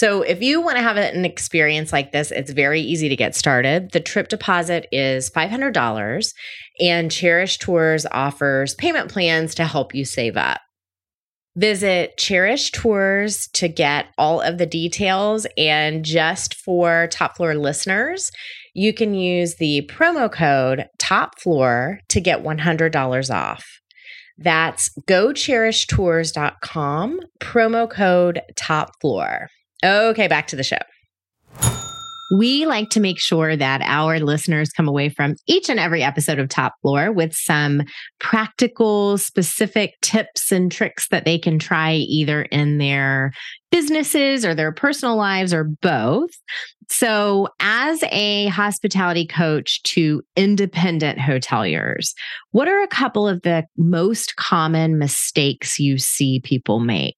So, 0.00 0.22
if 0.22 0.40
you 0.40 0.62
want 0.62 0.78
to 0.78 0.82
have 0.82 0.96
an 0.96 1.26
experience 1.26 1.92
like 1.92 2.10
this, 2.10 2.30
it's 2.30 2.52
very 2.52 2.80
easy 2.80 3.10
to 3.10 3.16
get 3.16 3.34
started. 3.34 3.90
The 3.92 4.00
trip 4.00 4.28
deposit 4.28 4.86
is 4.90 5.28
$500, 5.28 6.32
and 6.80 7.10
Cherish 7.10 7.58
Tours 7.58 8.06
offers 8.10 8.74
payment 8.74 9.12
plans 9.12 9.54
to 9.56 9.66
help 9.66 9.94
you 9.94 10.06
save 10.06 10.38
up. 10.38 10.62
Visit 11.54 12.16
Cherish 12.16 12.70
Tours 12.70 13.46
to 13.48 13.68
get 13.68 14.06
all 14.16 14.40
of 14.40 14.56
the 14.56 14.64
details. 14.64 15.46
And 15.58 16.02
just 16.02 16.54
for 16.54 17.06
top 17.12 17.36
floor 17.36 17.54
listeners, 17.54 18.30
you 18.72 18.94
can 18.94 19.12
use 19.12 19.56
the 19.56 19.86
promo 19.92 20.32
code 20.32 20.86
top 20.98 21.38
floor 21.38 22.00
to 22.08 22.22
get 22.22 22.42
$100 22.42 23.34
off. 23.34 23.66
That's 24.38 24.88
gocherishtours.com, 25.06 27.20
promo 27.38 27.90
code 27.90 28.40
top 28.56 28.98
floor. 29.02 29.50
Okay, 29.84 30.28
back 30.28 30.46
to 30.48 30.56
the 30.56 30.62
show. 30.62 30.78
We 32.32 32.64
like 32.64 32.90
to 32.90 33.00
make 33.00 33.18
sure 33.18 33.56
that 33.56 33.80
our 33.82 34.20
listeners 34.20 34.70
come 34.70 34.86
away 34.86 35.08
from 35.08 35.34
each 35.48 35.68
and 35.68 35.80
every 35.80 36.04
episode 36.04 36.38
of 36.38 36.48
Top 36.48 36.74
Floor 36.80 37.10
with 37.10 37.34
some 37.34 37.82
practical, 38.20 39.18
specific 39.18 39.94
tips 40.00 40.52
and 40.52 40.70
tricks 40.70 41.08
that 41.08 41.24
they 41.24 41.38
can 41.38 41.58
try 41.58 41.94
either 41.94 42.42
in 42.42 42.78
their 42.78 43.32
businesses 43.72 44.44
or 44.44 44.54
their 44.54 44.70
personal 44.70 45.16
lives 45.16 45.52
or 45.52 45.64
both. 45.64 46.30
So, 46.88 47.48
as 47.58 48.02
a 48.12 48.46
hospitality 48.46 49.26
coach 49.26 49.82
to 49.84 50.22
independent 50.36 51.18
hoteliers, 51.18 52.14
what 52.52 52.68
are 52.68 52.82
a 52.82 52.88
couple 52.88 53.26
of 53.26 53.42
the 53.42 53.64
most 53.76 54.36
common 54.36 54.98
mistakes 54.98 55.80
you 55.80 55.98
see 55.98 56.40
people 56.40 56.78
make? 56.78 57.16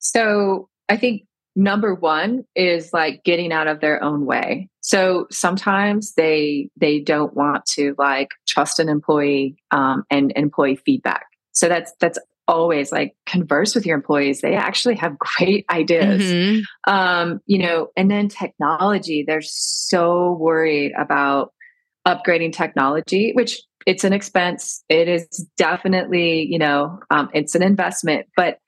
So, 0.00 0.68
I 0.88 0.96
think 0.96 1.22
number 1.56 1.94
one 1.94 2.44
is 2.54 2.92
like 2.92 3.22
getting 3.24 3.52
out 3.52 3.66
of 3.66 3.80
their 3.80 4.02
own 4.02 4.26
way. 4.26 4.68
So 4.80 5.26
sometimes 5.30 6.14
they 6.14 6.70
they 6.76 7.00
don't 7.00 7.34
want 7.34 7.66
to 7.74 7.94
like 7.98 8.30
trust 8.46 8.78
an 8.78 8.88
employee 8.88 9.56
um, 9.70 10.04
and 10.10 10.32
employee 10.36 10.76
feedback. 10.76 11.26
So 11.52 11.68
that's 11.68 11.92
that's 12.00 12.18
always 12.48 12.90
like 12.90 13.14
converse 13.26 13.74
with 13.74 13.86
your 13.86 13.96
employees. 13.96 14.40
They 14.40 14.54
actually 14.54 14.96
have 14.96 15.18
great 15.38 15.64
ideas. 15.70 16.22
Mm-hmm. 16.22 16.92
um, 16.92 17.40
you 17.46 17.58
know 17.58 17.88
and 17.96 18.10
then 18.10 18.28
technology. 18.28 19.24
They're 19.26 19.42
so 19.42 20.36
worried 20.40 20.92
about 20.98 21.52
upgrading 22.06 22.52
technology 22.54 23.32
which 23.34 23.60
it's 23.86 24.04
an 24.04 24.12
expense. 24.12 24.82
It 24.88 25.08
is 25.08 25.26
definitely 25.56 26.46
you 26.46 26.58
know 26.58 27.00
um, 27.10 27.28
it's 27.34 27.54
an 27.54 27.62
investment. 27.62 28.26
But 28.36 28.58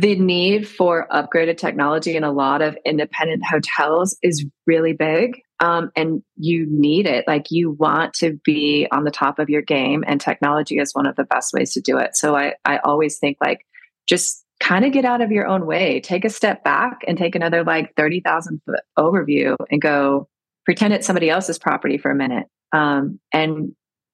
the 0.00 0.16
need 0.16 0.68
for 0.68 1.06
upgraded 1.10 1.56
technology 1.56 2.16
in 2.16 2.24
a 2.24 2.32
lot 2.32 2.62
of 2.62 2.76
independent 2.84 3.44
hotels 3.44 4.16
is 4.22 4.44
really 4.66 4.92
big 4.92 5.42
um, 5.60 5.90
and 5.96 6.22
you 6.36 6.66
need 6.68 7.06
it. 7.06 7.24
Like 7.26 7.50
you 7.50 7.70
want 7.70 8.14
to 8.14 8.38
be 8.44 8.86
on 8.92 9.04
the 9.04 9.10
top 9.10 9.38
of 9.38 9.48
your 9.48 9.62
game 9.62 10.04
and 10.06 10.20
technology 10.20 10.78
is 10.78 10.94
one 10.94 11.06
of 11.06 11.16
the 11.16 11.24
best 11.24 11.52
ways 11.52 11.72
to 11.72 11.80
do 11.80 11.98
it. 11.98 12.16
So 12.16 12.36
i, 12.36 12.54
I 12.64 12.78
always 12.78 13.18
think 13.18 13.38
like 13.40 13.66
just 14.08 14.44
kind 14.60 14.84
of 14.84 14.92
get 14.92 15.04
out 15.04 15.20
of 15.20 15.30
your 15.30 15.46
own 15.46 15.66
way. 15.66 16.00
Take 16.00 16.24
a 16.24 16.30
step 16.30 16.64
back 16.64 16.98
and 17.06 17.16
take 17.16 17.34
another 17.34 17.64
like 17.64 17.94
30000 17.96 18.60
foot 18.64 18.80
overview 18.98 19.56
and 19.70 19.80
go 19.80 20.28
pretend 20.64 20.92
it's 20.94 21.06
somebody 21.06 21.30
else's 21.30 21.58
property 21.58 21.98
for 21.98 22.10
a 22.10 22.14
minute 22.14 22.46
um, 22.72 23.18
and 23.32 23.72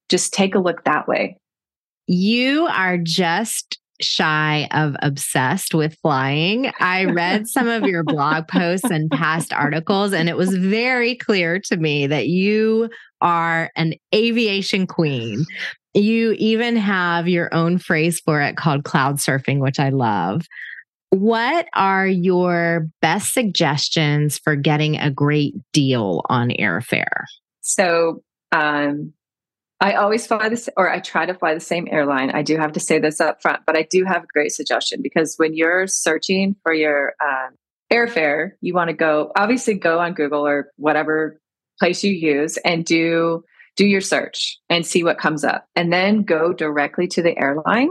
just 0.08 0.32
take 0.32 0.54
a 0.54 0.60
look 0.60 0.84
that 0.84 1.08
way. 1.08 1.38
You 2.06 2.66
are 2.66 2.98
just 2.98 3.78
shy 4.00 4.68
of 4.72 4.96
obsessed 5.02 5.74
with 5.74 5.96
flying. 6.02 6.72
I 6.80 7.04
read 7.04 7.48
some 7.48 7.68
of 7.68 7.84
your 7.84 8.02
blog 8.02 8.48
posts 8.48 8.90
and 8.90 9.10
past 9.10 9.52
articles, 9.52 10.12
and 10.12 10.28
it 10.28 10.36
was 10.36 10.54
very 10.54 11.14
clear 11.14 11.60
to 11.60 11.76
me 11.76 12.06
that 12.06 12.28
you 12.28 12.90
are 13.20 13.70
an 13.76 13.94
aviation 14.14 14.86
queen. 14.86 15.44
You 15.94 16.32
even 16.38 16.76
have 16.76 17.28
your 17.28 17.54
own 17.54 17.78
phrase 17.78 18.20
for 18.20 18.40
it 18.40 18.56
called 18.56 18.84
cloud 18.84 19.16
surfing, 19.16 19.60
which 19.60 19.78
I 19.78 19.90
love. 19.90 20.42
What 21.10 21.68
are 21.74 22.08
your 22.08 22.88
best 23.00 23.32
suggestions 23.32 24.38
for 24.38 24.56
getting 24.56 24.96
a 24.96 25.12
great 25.12 25.54
deal 25.72 26.22
on 26.28 26.48
airfare? 26.50 27.24
So, 27.60 28.22
um, 28.50 29.12
I 29.84 29.96
always 29.96 30.26
fly 30.26 30.48
this, 30.48 30.70
or 30.78 30.90
I 30.90 30.98
try 31.00 31.26
to 31.26 31.34
fly 31.34 31.52
the 31.52 31.60
same 31.60 31.86
airline. 31.90 32.30
I 32.30 32.40
do 32.40 32.56
have 32.56 32.72
to 32.72 32.80
say 32.80 32.98
this 32.98 33.20
up 33.20 33.42
front, 33.42 33.64
but 33.66 33.76
I 33.76 33.82
do 33.82 34.06
have 34.06 34.24
a 34.24 34.26
great 34.32 34.50
suggestion 34.50 35.00
because 35.02 35.34
when 35.36 35.54
you're 35.54 35.86
searching 35.86 36.56
for 36.62 36.72
your 36.72 37.12
um, 37.22 37.50
airfare, 37.92 38.52
you 38.62 38.72
want 38.72 38.88
to 38.88 38.96
go 38.96 39.30
obviously 39.36 39.74
go 39.74 39.98
on 39.98 40.14
Google 40.14 40.46
or 40.46 40.70
whatever 40.76 41.38
place 41.78 42.02
you 42.02 42.14
use 42.14 42.56
and 42.64 42.86
do 42.86 43.44
do 43.76 43.84
your 43.84 44.00
search 44.00 44.58
and 44.70 44.86
see 44.86 45.04
what 45.04 45.18
comes 45.18 45.44
up, 45.44 45.66
and 45.76 45.92
then 45.92 46.22
go 46.22 46.54
directly 46.54 47.06
to 47.08 47.20
the 47.20 47.36
airline. 47.38 47.90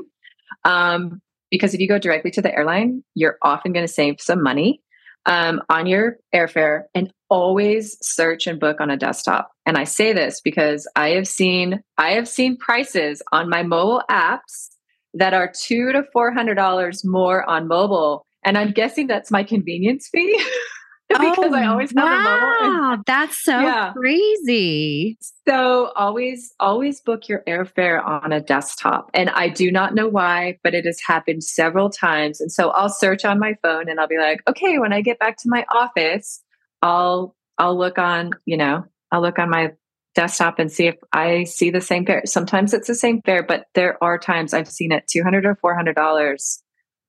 Um, 0.65 1.21
because 1.51 1.75
if 1.75 1.79
you 1.79 1.87
go 1.87 1.99
directly 1.99 2.31
to 2.31 2.41
the 2.41 2.51
airline, 2.51 3.03
you're 3.13 3.37
often 3.43 3.71
going 3.71 3.85
to 3.85 3.93
save 3.93 4.19
some 4.19 4.41
money 4.41 4.81
um, 5.25 5.61
on 5.69 5.87
your 5.87 6.17
airfare 6.33 6.83
and 6.93 7.11
always 7.29 7.97
search 8.01 8.45
and 8.47 8.59
book 8.59 8.79
on 8.79 8.89
a 8.89 8.97
desktop. 8.97 9.51
And 9.65 9.77
I 9.77 9.85
say 9.85 10.13
this 10.13 10.41
because 10.41 10.87
I 10.95 11.09
have 11.09 11.27
seen 11.27 11.81
I 11.97 12.11
have 12.11 12.27
seen 12.27 12.57
prices 12.57 13.21
on 13.31 13.49
my 13.49 13.63
mobile 13.63 14.03
apps 14.09 14.69
that 15.13 15.33
are 15.33 15.51
two 15.51 15.91
to 15.91 16.03
four 16.11 16.31
hundred 16.31 16.55
dollars 16.55 17.03
more 17.05 17.47
on 17.49 17.67
mobile. 17.67 18.25
And 18.45 18.57
I'm 18.57 18.71
guessing 18.71 19.07
that's 19.07 19.31
my 19.31 19.43
convenience 19.43 20.09
fee. 20.11 20.43
because 21.19 21.51
oh, 21.51 21.55
I 21.55 21.67
always 21.67 21.91
have 21.95 22.03
wow. 22.05 22.93
a. 22.93 23.03
That's 23.05 23.43
so 23.43 23.59
yeah. 23.59 23.93
crazy. 23.93 25.17
So 25.47 25.91
always, 25.95 26.53
always 26.59 27.01
book 27.01 27.27
your 27.27 27.43
airfare 27.47 28.03
on 28.05 28.31
a 28.31 28.41
desktop. 28.41 29.09
And 29.13 29.29
I 29.29 29.49
do 29.49 29.71
not 29.71 29.93
know 29.93 30.07
why, 30.07 30.59
but 30.63 30.73
it 30.73 30.85
has 30.85 30.99
happened 31.05 31.43
several 31.43 31.89
times. 31.89 32.41
And 32.41 32.51
so 32.51 32.69
I'll 32.69 32.89
search 32.89 33.25
on 33.25 33.39
my 33.39 33.55
phone 33.61 33.89
and 33.89 33.99
I'll 33.99 34.07
be 34.07 34.19
like, 34.19 34.41
okay, 34.47 34.79
when 34.79 34.93
I 34.93 35.01
get 35.01 35.19
back 35.19 35.37
to 35.37 35.49
my 35.49 35.65
office, 35.73 36.41
I'll 36.81 37.35
I'll 37.57 37.77
look 37.77 37.97
on, 37.97 38.31
you 38.45 38.57
know, 38.57 38.85
I'll 39.11 39.21
look 39.21 39.37
on 39.37 39.49
my 39.49 39.73
desktop 40.15 40.59
and 40.59 40.71
see 40.71 40.87
if 40.87 40.95
I 41.11 41.43
see 41.43 41.69
the 41.69 41.81
same 41.81 42.05
fare. 42.05 42.23
Sometimes 42.25 42.73
it's 42.73 42.87
the 42.87 42.95
same 42.95 43.21
fare, 43.21 43.43
but 43.43 43.65
there 43.73 44.03
are 44.03 44.17
times 44.17 44.53
I've 44.53 44.67
seen 44.67 44.91
it 44.91 45.07
200 45.07 45.45
or 45.45 45.55
400 45.55 45.95
dollars 45.95 46.63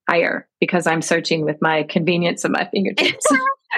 higher 0.07 0.47
because 0.59 0.87
I'm 0.87 1.01
searching 1.01 1.43
with 1.45 1.57
my 1.61 1.83
convenience 1.83 2.43
of 2.43 2.51
my 2.51 2.65
fingertips. 2.73 3.25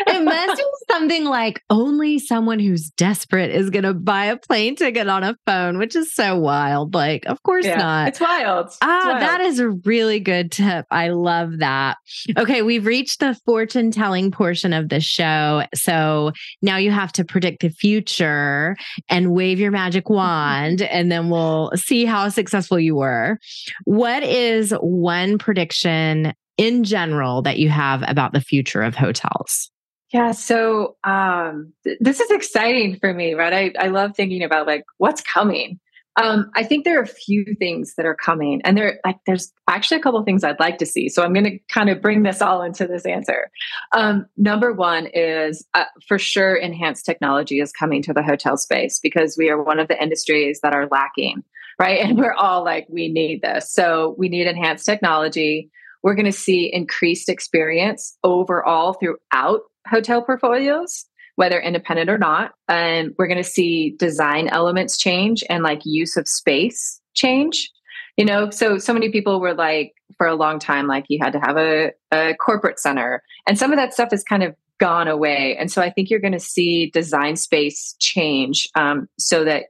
It 0.07 0.23
must 0.23 0.57
be 0.57 0.65
something 0.91 1.25
like 1.25 1.63
only 1.69 2.19
someone 2.19 2.59
who's 2.59 2.89
desperate 2.91 3.51
is 3.51 3.69
going 3.69 3.83
to 3.83 3.93
buy 3.93 4.25
a 4.25 4.37
plane 4.37 4.75
ticket 4.75 5.07
on 5.07 5.23
a 5.23 5.35
phone, 5.45 5.77
which 5.77 5.95
is 5.95 6.13
so 6.13 6.37
wild. 6.37 6.93
Like, 6.93 7.25
of 7.25 7.41
course 7.43 7.65
yeah, 7.65 7.77
not. 7.77 8.07
It's 8.09 8.19
wild. 8.19 8.69
Ah, 8.81 9.01
wild. 9.07 9.21
that 9.21 9.41
is 9.41 9.59
a 9.59 9.69
really 9.69 10.19
good 10.19 10.51
tip. 10.51 10.85
I 10.91 11.09
love 11.09 11.59
that. 11.59 11.97
Okay, 12.37 12.61
we've 12.61 12.85
reached 12.85 13.19
the 13.19 13.35
fortune 13.45 13.91
telling 13.91 14.31
portion 14.31 14.73
of 14.73 14.89
the 14.89 14.99
show. 14.99 15.63
So 15.73 16.31
now 16.61 16.77
you 16.77 16.91
have 16.91 17.11
to 17.13 17.25
predict 17.25 17.61
the 17.61 17.69
future 17.69 18.75
and 19.09 19.31
wave 19.33 19.59
your 19.59 19.71
magic 19.71 20.09
wand, 20.09 20.81
and 20.97 21.11
then 21.11 21.29
we'll 21.29 21.71
see 21.75 22.05
how 22.05 22.29
successful 22.29 22.79
you 22.79 22.95
were. 22.95 23.39
What 23.85 24.23
is 24.23 24.71
one 24.81 25.37
prediction 25.37 26.33
in 26.57 26.83
general 26.83 27.41
that 27.43 27.59
you 27.59 27.69
have 27.69 28.03
about 28.07 28.33
the 28.33 28.41
future 28.41 28.81
of 28.81 28.95
hotels? 28.95 29.71
Yeah, 30.13 30.31
so 30.31 30.95
um, 31.03 31.73
th- 31.83 31.97
this 31.99 32.19
is 32.19 32.31
exciting 32.31 32.97
for 32.97 33.13
me, 33.13 33.33
right? 33.33 33.73
I, 33.77 33.85
I 33.85 33.87
love 33.89 34.15
thinking 34.15 34.41
about 34.41 34.65
like 34.65 34.85
what's 34.97 35.21
coming. 35.21 35.79
Um, 36.19 36.49
I 36.55 36.63
think 36.63 36.83
there 36.83 36.97
are 36.97 37.03
a 37.03 37.07
few 37.07 37.45
things 37.59 37.93
that 37.95 38.05
are 38.05 38.15
coming, 38.15 38.61
and 38.63 38.75
there 38.75 38.99
like 39.05 39.17
there's 39.27 39.53
actually 39.67 39.99
a 39.99 40.01
couple 40.01 40.23
things 40.23 40.43
I'd 40.43 40.59
like 40.59 40.79
to 40.79 40.85
see. 40.85 41.09
So 41.09 41.23
I'm 41.23 41.33
going 41.33 41.45
to 41.45 41.59
kind 41.71 41.89
of 41.89 42.01
bring 42.01 42.23
this 42.23 42.41
all 42.41 42.63
into 42.63 42.87
this 42.87 43.05
answer. 43.05 43.51
Um, 43.95 44.25
number 44.35 44.73
one 44.73 45.07
is 45.13 45.65
uh, 45.75 45.83
for 46.07 46.17
sure 46.17 46.55
enhanced 46.55 47.05
technology 47.05 47.59
is 47.59 47.71
coming 47.71 48.01
to 48.03 48.13
the 48.13 48.23
hotel 48.23 48.57
space 48.57 48.99
because 48.99 49.35
we 49.37 49.49
are 49.49 49.61
one 49.61 49.79
of 49.79 49.89
the 49.89 50.01
industries 50.01 50.61
that 50.63 50.73
are 50.73 50.87
lacking, 50.87 51.43
right? 51.79 51.99
And 52.03 52.17
we're 52.17 52.33
all 52.33 52.63
like, 52.63 52.87
we 52.89 53.09
need 53.09 53.43
this, 53.43 53.71
so 53.71 54.15
we 54.17 54.29
need 54.29 54.47
enhanced 54.47 54.85
technology. 54.85 55.69
We're 56.01 56.15
going 56.15 56.25
to 56.25 56.31
see 56.31 56.71
increased 56.73 57.29
experience 57.29 58.17
overall 58.23 58.93
throughout 58.93 59.61
hotel 59.89 60.21
portfolios 60.21 61.05
whether 61.37 61.59
independent 61.59 62.09
or 62.09 62.17
not. 62.17 62.53
And 62.67 63.13
we're 63.17 63.27
going 63.27 63.37
to 63.37 63.43
see 63.43 63.95
design 63.99 64.47
elements 64.47 64.97
change 64.97 65.43
and 65.49 65.63
like 65.63 65.81
use 65.85 66.17
of 66.17 66.27
space 66.27 66.99
change. 67.13 67.71
You 68.17 68.25
know, 68.25 68.49
so 68.49 68.79
so 68.79 68.91
many 68.91 69.11
people 69.11 69.39
were 69.39 69.53
like 69.53 69.93
for 70.17 70.25
a 70.25 70.33
long 70.33 70.57
time, 70.57 70.87
like 70.87 71.05
you 71.09 71.19
had 71.21 71.33
to 71.33 71.39
have 71.39 71.55
a, 71.55 71.91
a 72.11 72.33
corporate 72.43 72.79
center. 72.79 73.21
And 73.47 73.57
some 73.57 73.71
of 73.71 73.77
that 73.77 73.93
stuff 73.93 74.09
has 74.09 74.23
kind 74.23 74.41
of 74.41 74.55
gone 74.79 75.07
away. 75.07 75.55
And 75.59 75.71
so 75.71 75.79
I 75.79 75.91
think 75.91 76.09
you're 76.09 76.19
going 76.19 76.33
to 76.33 76.39
see 76.39 76.89
design 76.89 77.35
space 77.35 77.95
change 77.99 78.67
um, 78.73 79.07
so 79.19 79.43
that 79.43 79.65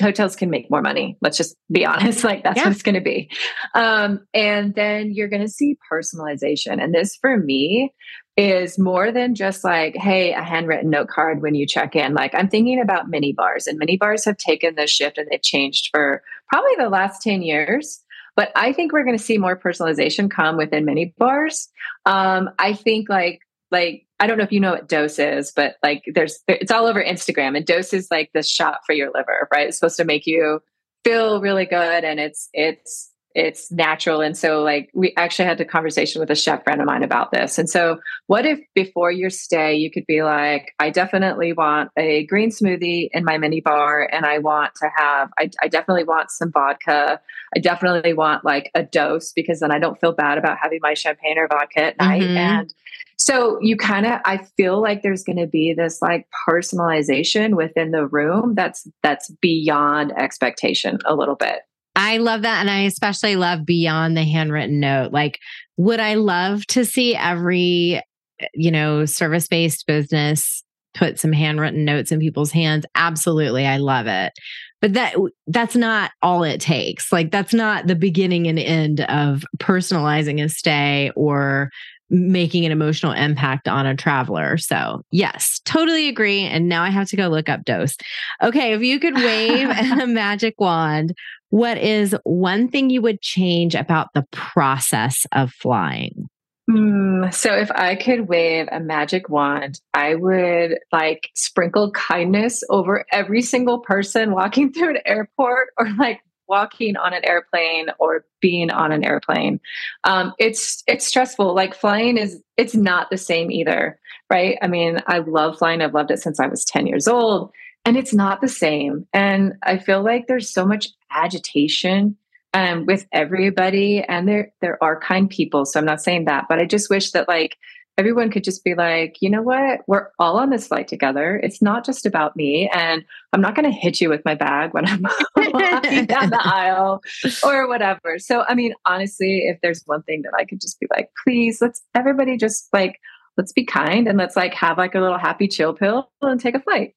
hotels 0.00 0.36
can 0.36 0.50
make 0.50 0.70
more 0.70 0.82
money. 0.82 1.16
Let's 1.20 1.36
just 1.36 1.56
be 1.70 1.84
honest. 1.84 2.24
Like 2.32 2.44
that's 2.44 2.56
yeah. 2.56 2.64
what 2.64 2.72
it's 2.72 2.82
going 2.82 2.94
to 2.94 3.00
be. 3.00 3.30
Um, 3.74 4.20
and 4.32 4.74
then 4.74 5.12
you're 5.12 5.28
going 5.28 5.42
to 5.42 5.48
see 5.48 5.76
personalization. 5.90 6.82
And 6.82 6.94
this 6.94 7.16
for 7.20 7.36
me 7.36 7.92
is 8.36 8.78
more 8.78 9.10
than 9.12 9.34
just 9.34 9.64
like, 9.64 9.96
hey, 9.96 10.32
a 10.32 10.42
handwritten 10.42 10.88
note 10.88 11.08
card 11.08 11.42
when 11.42 11.54
you 11.54 11.66
check 11.66 11.96
in. 11.96 12.14
Like 12.14 12.34
I'm 12.34 12.48
thinking 12.48 12.80
about 12.80 13.08
mini 13.08 13.32
bars, 13.32 13.66
and 13.66 13.78
mini 13.78 13.96
bars 13.96 14.24
have 14.24 14.36
taken 14.36 14.76
this 14.76 14.90
shift 14.90 15.18
and 15.18 15.28
they've 15.30 15.42
changed 15.42 15.88
for 15.92 16.22
probably 16.50 16.72
the 16.78 16.88
last 16.88 17.22
10 17.22 17.42
years. 17.42 18.00
But 18.34 18.50
I 18.56 18.72
think 18.72 18.92
we're 18.92 19.04
going 19.04 19.18
to 19.18 19.22
see 19.22 19.36
more 19.36 19.58
personalization 19.58 20.30
come 20.30 20.56
within 20.56 20.84
mini 20.84 21.12
bars. 21.18 21.68
Um, 22.06 22.50
I 22.58 22.72
think 22.72 23.08
like 23.08 23.40
like 23.70 24.06
I 24.22 24.28
don't 24.28 24.38
know 24.38 24.44
if 24.44 24.52
you 24.52 24.60
know 24.60 24.70
what 24.70 24.88
dose 24.88 25.18
is, 25.18 25.50
but 25.50 25.74
like 25.82 26.04
there's 26.14 26.38
it's 26.46 26.70
all 26.70 26.86
over 26.86 27.02
Instagram 27.02 27.56
and 27.56 27.66
dose 27.66 27.92
is 27.92 28.06
like 28.08 28.30
the 28.32 28.44
shot 28.44 28.78
for 28.86 28.92
your 28.92 29.10
liver, 29.12 29.48
right? 29.52 29.66
It's 29.66 29.76
supposed 29.76 29.96
to 29.96 30.04
make 30.04 30.28
you 30.28 30.60
feel 31.02 31.40
really 31.40 31.66
good 31.66 32.04
and 32.04 32.20
it's 32.20 32.48
it's 32.52 33.10
it's 33.34 33.70
natural. 33.70 34.20
And 34.20 34.36
so, 34.36 34.62
like, 34.62 34.90
we 34.94 35.12
actually 35.16 35.46
had 35.46 35.60
a 35.60 35.64
conversation 35.64 36.20
with 36.20 36.30
a 36.30 36.34
chef 36.34 36.64
friend 36.64 36.80
of 36.80 36.86
mine 36.86 37.02
about 37.02 37.30
this. 37.30 37.58
And 37.58 37.68
so, 37.68 37.98
what 38.26 38.46
if 38.46 38.60
before 38.74 39.10
your 39.10 39.30
stay, 39.30 39.74
you 39.74 39.90
could 39.90 40.06
be 40.06 40.22
like, 40.22 40.72
I 40.78 40.90
definitely 40.90 41.52
want 41.52 41.90
a 41.96 42.26
green 42.26 42.50
smoothie 42.50 43.08
in 43.12 43.24
my 43.24 43.38
mini 43.38 43.60
bar, 43.60 44.08
and 44.12 44.26
I 44.26 44.38
want 44.38 44.74
to 44.76 44.88
have, 44.96 45.30
I, 45.38 45.50
I 45.62 45.68
definitely 45.68 46.04
want 46.04 46.30
some 46.30 46.52
vodka. 46.52 47.20
I 47.56 47.60
definitely 47.60 48.12
want 48.12 48.44
like 48.44 48.70
a 48.74 48.82
dose 48.82 49.32
because 49.32 49.60
then 49.60 49.70
I 49.70 49.78
don't 49.78 50.00
feel 50.00 50.12
bad 50.12 50.38
about 50.38 50.58
having 50.60 50.80
my 50.82 50.94
champagne 50.94 51.38
or 51.38 51.48
vodka 51.48 51.84
at 51.84 51.98
night. 51.98 52.22
Mm-hmm. 52.22 52.36
And 52.36 52.74
so, 53.16 53.58
you 53.60 53.76
kind 53.76 54.06
of, 54.06 54.20
I 54.24 54.38
feel 54.56 54.80
like 54.80 55.02
there's 55.02 55.22
going 55.22 55.38
to 55.38 55.46
be 55.46 55.74
this 55.74 56.02
like 56.02 56.26
personalization 56.48 57.54
within 57.54 57.90
the 57.92 58.06
room 58.06 58.54
that's 58.54 58.88
that's 59.02 59.30
beyond 59.40 60.12
expectation 60.18 60.98
a 61.06 61.14
little 61.14 61.36
bit. 61.36 61.60
I 61.94 62.18
love 62.18 62.42
that. 62.42 62.60
And 62.60 62.70
I 62.70 62.82
especially 62.82 63.36
love 63.36 63.66
beyond 63.66 64.16
the 64.16 64.24
handwritten 64.24 64.80
note. 64.80 65.12
Like, 65.12 65.38
would 65.76 66.00
I 66.00 66.14
love 66.14 66.66
to 66.68 66.84
see 66.84 67.14
every, 67.14 68.02
eh, 68.40 68.46
you 68.54 68.70
know, 68.70 69.04
service 69.04 69.46
based 69.46 69.86
business 69.86 70.62
put 70.94 71.18
some 71.18 71.32
handwritten 71.32 71.84
notes 71.84 72.12
in 72.12 72.20
people's 72.20 72.52
hands? 72.52 72.86
Absolutely. 72.94 73.66
I 73.66 73.78
love 73.78 74.06
it. 74.06 74.32
But 74.80 74.94
that 74.94 75.14
that's 75.46 75.76
not 75.76 76.10
all 76.22 76.42
it 76.42 76.60
takes. 76.60 77.12
Like 77.12 77.30
that's 77.30 77.54
not 77.54 77.86
the 77.86 77.94
beginning 77.94 78.48
and 78.48 78.58
end 78.58 79.02
of 79.02 79.44
personalizing 79.58 80.42
a 80.42 80.48
stay 80.48 81.12
or 81.14 81.70
making 82.12 82.66
an 82.66 82.72
emotional 82.72 83.12
impact 83.12 83.66
on 83.66 83.86
a 83.86 83.96
traveler. 83.96 84.58
So, 84.58 85.02
yes, 85.10 85.60
totally 85.64 86.08
agree. 86.08 86.42
And 86.42 86.68
now 86.68 86.82
I 86.82 86.90
have 86.90 87.08
to 87.08 87.16
go 87.16 87.28
look 87.28 87.48
up 87.48 87.64
dose. 87.64 87.96
Okay, 88.42 88.74
if 88.74 88.82
you 88.82 89.00
could 89.00 89.14
wave 89.14 89.68
a 90.00 90.06
magic 90.06 90.60
wand, 90.60 91.16
what 91.48 91.78
is 91.78 92.14
one 92.24 92.68
thing 92.68 92.90
you 92.90 93.00
would 93.00 93.22
change 93.22 93.74
about 93.74 94.08
the 94.14 94.26
process 94.30 95.26
of 95.32 95.52
flying? 95.52 96.28
Mm, 96.70 97.32
so 97.34 97.54
if 97.54 97.70
I 97.72 97.96
could 97.96 98.28
wave 98.28 98.68
a 98.70 98.78
magic 98.78 99.28
wand, 99.28 99.80
I 99.94 100.14
would 100.14 100.78
like 100.92 101.30
sprinkle 101.34 101.90
kindness 101.92 102.62
over 102.70 103.04
every 103.10 103.42
single 103.42 103.80
person 103.80 104.32
walking 104.32 104.72
through 104.74 104.90
an 104.90 104.98
airport 105.06 105.68
or 105.78 105.90
like 105.98 106.20
walking 106.48 106.96
on 106.96 107.14
an 107.14 107.24
airplane 107.24 107.86
or 107.98 108.24
being 108.40 108.70
on 108.70 108.92
an 108.92 109.04
airplane. 109.04 109.60
Um, 110.04 110.34
it's 110.38 110.82
it's 110.86 111.06
stressful. 111.06 111.54
Like 111.54 111.74
flying 111.74 112.18
is 112.18 112.42
it's 112.56 112.74
not 112.74 113.10
the 113.10 113.18
same 113.18 113.50
either, 113.50 113.98
right? 114.30 114.58
I 114.60 114.66
mean, 114.66 115.00
I 115.06 115.18
love 115.18 115.58
flying. 115.58 115.80
I've 115.80 115.94
loved 115.94 116.10
it 116.10 116.20
since 116.20 116.40
I 116.40 116.46
was 116.46 116.64
10 116.64 116.86
years 116.86 117.08
old 117.08 117.52
and 117.84 117.96
it's 117.96 118.14
not 118.14 118.40
the 118.40 118.48
same. 118.48 119.06
And 119.12 119.54
I 119.62 119.78
feel 119.78 120.02
like 120.02 120.26
there's 120.26 120.50
so 120.50 120.64
much 120.64 120.88
agitation 121.10 122.16
um, 122.54 122.86
with 122.86 123.06
everybody, 123.12 124.02
and 124.02 124.28
there 124.28 124.52
there 124.60 124.82
are 124.82 125.00
kind 125.00 125.28
people. 125.28 125.64
So 125.64 125.80
I'm 125.80 125.86
not 125.86 126.02
saying 126.02 126.26
that, 126.26 126.46
but 126.48 126.58
I 126.58 126.66
just 126.66 126.90
wish 126.90 127.12
that 127.12 127.28
like 127.28 127.56
everyone 127.98 128.30
could 128.30 128.44
just 128.44 128.64
be 128.64 128.74
like, 128.74 129.16
you 129.20 129.30
know 129.30 129.42
what, 129.42 129.80
we're 129.86 130.08
all 130.18 130.38
on 130.38 130.50
this 130.50 130.66
flight 130.66 130.88
together. 130.88 131.40
It's 131.42 131.62
not 131.62 131.84
just 131.84 132.04
about 132.04 132.36
me, 132.36 132.70
and 132.72 133.04
I'm 133.32 133.40
not 133.40 133.54
going 133.54 133.70
to 133.70 133.76
hit 133.76 134.00
you 134.00 134.10
with 134.10 134.24
my 134.24 134.34
bag 134.34 134.74
when 134.74 134.86
I'm 134.86 135.06
walking 135.72 136.06
down 136.06 136.30
the 136.30 136.40
aisle 136.42 137.02
or 137.44 137.68
whatever. 137.68 138.18
So 138.18 138.44
I 138.48 138.54
mean, 138.54 138.74
honestly, 138.86 139.44
if 139.46 139.58
there's 139.62 139.82
one 139.86 140.02
thing 140.02 140.22
that 140.22 140.32
I 140.38 140.44
could 140.44 140.60
just 140.60 140.78
be 140.80 140.86
like, 140.90 141.10
please, 141.22 141.58
let's 141.60 141.82
everybody 141.94 142.36
just 142.36 142.68
like 142.72 142.98
let's 143.36 143.52
be 143.52 143.64
kind 143.64 144.08
and 144.08 144.18
let's 144.18 144.36
like 144.36 144.54
have 144.54 144.78
like 144.78 144.94
a 144.94 145.00
little 145.00 145.18
happy 145.18 145.48
chill 145.48 145.74
pill 145.74 146.10
and 146.20 146.40
take 146.40 146.54
a 146.54 146.60
flight. 146.60 146.94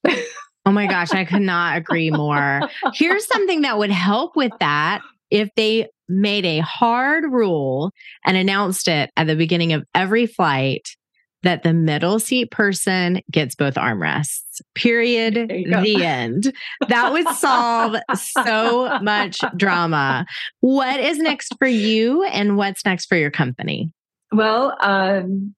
Oh 0.66 0.72
my 0.72 0.88
gosh, 0.88 1.14
I 1.14 1.26
could 1.26 1.44
not 1.44 1.78
agree 1.78 2.10
more. 2.10 2.62
Here's 2.94 3.26
something 3.32 3.62
that 3.62 3.78
would 3.78 3.92
help 3.92 4.36
with 4.36 4.52
that 4.60 5.02
if 5.30 5.50
they 5.56 5.88
made 6.10 6.46
a 6.46 6.60
hard 6.60 7.24
rule 7.26 7.92
and 8.26 8.36
announced 8.36 8.88
it 8.88 9.12
at 9.16 9.28
the 9.28 9.36
beginning 9.36 9.74
of 9.74 9.84
every 9.94 10.26
flight 10.26 10.88
that 11.46 11.64
the 11.64 11.74
middle 11.74 12.20
seat 12.20 12.52
person 12.52 13.22
gets 13.32 13.56
both 13.56 13.76
armrests. 13.76 14.42
Period. 14.74 15.36
The 15.36 15.96
end. 16.04 16.54
That 16.90 17.14
would 17.14 17.28
solve 17.30 17.96
so 18.16 19.00
much 19.00 19.42
drama. 19.56 20.26
What 20.60 21.00
is 21.00 21.18
next 21.18 21.56
for 21.58 21.68
you 21.68 22.24
and 22.24 22.58
what's 22.58 22.84
next 22.84 23.06
for 23.06 23.16
your 23.16 23.32
company? 23.32 23.92
Well, 24.32 24.76
um, 24.82 25.55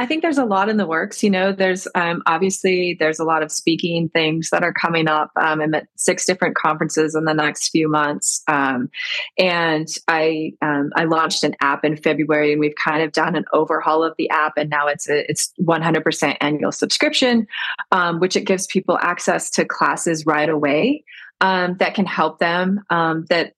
I 0.00 0.06
think 0.06 0.22
there's 0.22 0.38
a 0.38 0.46
lot 0.46 0.70
in 0.70 0.78
the 0.78 0.86
works. 0.86 1.22
You 1.22 1.28
know, 1.28 1.52
there's 1.52 1.86
um, 1.94 2.22
obviously 2.24 2.96
there's 2.98 3.18
a 3.18 3.24
lot 3.24 3.42
of 3.42 3.52
speaking 3.52 4.08
things 4.08 4.48
that 4.48 4.62
are 4.62 4.72
coming 4.72 5.08
up. 5.08 5.30
Um, 5.36 5.60
I'm 5.60 5.74
at 5.74 5.88
six 5.96 6.24
different 6.24 6.56
conferences 6.56 7.14
in 7.14 7.26
the 7.26 7.34
next 7.34 7.68
few 7.68 7.86
months, 7.86 8.42
um, 8.48 8.88
and 9.36 9.86
I 10.08 10.52
um, 10.62 10.90
I 10.96 11.04
launched 11.04 11.44
an 11.44 11.54
app 11.60 11.84
in 11.84 11.98
February, 11.98 12.52
and 12.52 12.60
we've 12.60 12.74
kind 12.82 13.02
of 13.02 13.12
done 13.12 13.36
an 13.36 13.44
overhaul 13.52 14.02
of 14.02 14.14
the 14.16 14.30
app, 14.30 14.54
and 14.56 14.70
now 14.70 14.86
it's 14.86 15.06
a 15.06 15.30
it's 15.30 15.52
100% 15.60 16.36
annual 16.40 16.72
subscription, 16.72 17.46
um, 17.92 18.20
which 18.20 18.36
it 18.36 18.46
gives 18.46 18.66
people 18.66 18.98
access 19.02 19.50
to 19.50 19.66
classes 19.66 20.24
right 20.24 20.48
away 20.48 21.04
um, 21.42 21.76
that 21.76 21.94
can 21.94 22.06
help 22.06 22.38
them 22.38 22.80
that 22.88 23.52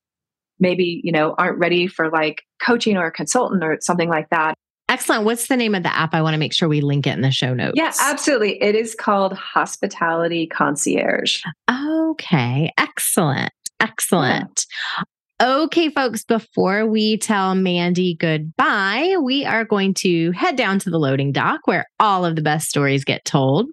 maybe 0.58 1.00
you 1.04 1.12
know 1.12 1.36
aren't 1.38 1.60
ready 1.60 1.86
for 1.86 2.10
like 2.10 2.42
coaching 2.60 2.96
or 2.96 3.06
a 3.06 3.12
consultant 3.12 3.62
or 3.62 3.78
something 3.80 4.08
like 4.08 4.28
that 4.30 4.56
Excellent. 4.88 5.24
What's 5.24 5.48
the 5.48 5.56
name 5.56 5.74
of 5.74 5.82
the 5.82 5.96
app? 5.96 6.14
I 6.14 6.20
want 6.20 6.34
to 6.34 6.38
make 6.38 6.52
sure 6.52 6.68
we 6.68 6.80
link 6.82 7.06
it 7.06 7.14
in 7.14 7.22
the 7.22 7.30
show 7.30 7.54
notes. 7.54 7.74
Yeah, 7.76 7.92
absolutely. 8.00 8.62
It 8.62 8.74
is 8.74 8.94
called 8.94 9.32
Hospitality 9.32 10.46
Concierge. 10.46 11.42
Okay. 11.70 12.70
Excellent. 12.76 13.52
Excellent. 13.80 14.66
Yeah. 14.98 15.04
Okay, 15.42 15.88
folks, 15.88 16.24
before 16.24 16.86
we 16.86 17.16
tell 17.16 17.56
Mandy 17.56 18.14
goodbye, 18.14 19.16
we 19.20 19.44
are 19.44 19.64
going 19.64 19.92
to 19.94 20.30
head 20.32 20.54
down 20.54 20.78
to 20.80 20.90
the 20.90 20.98
loading 20.98 21.32
dock 21.32 21.66
where 21.66 21.86
all 21.98 22.24
of 22.24 22.36
the 22.36 22.42
best 22.42 22.68
stories 22.68 23.04
get 23.04 23.24
told. 23.24 23.66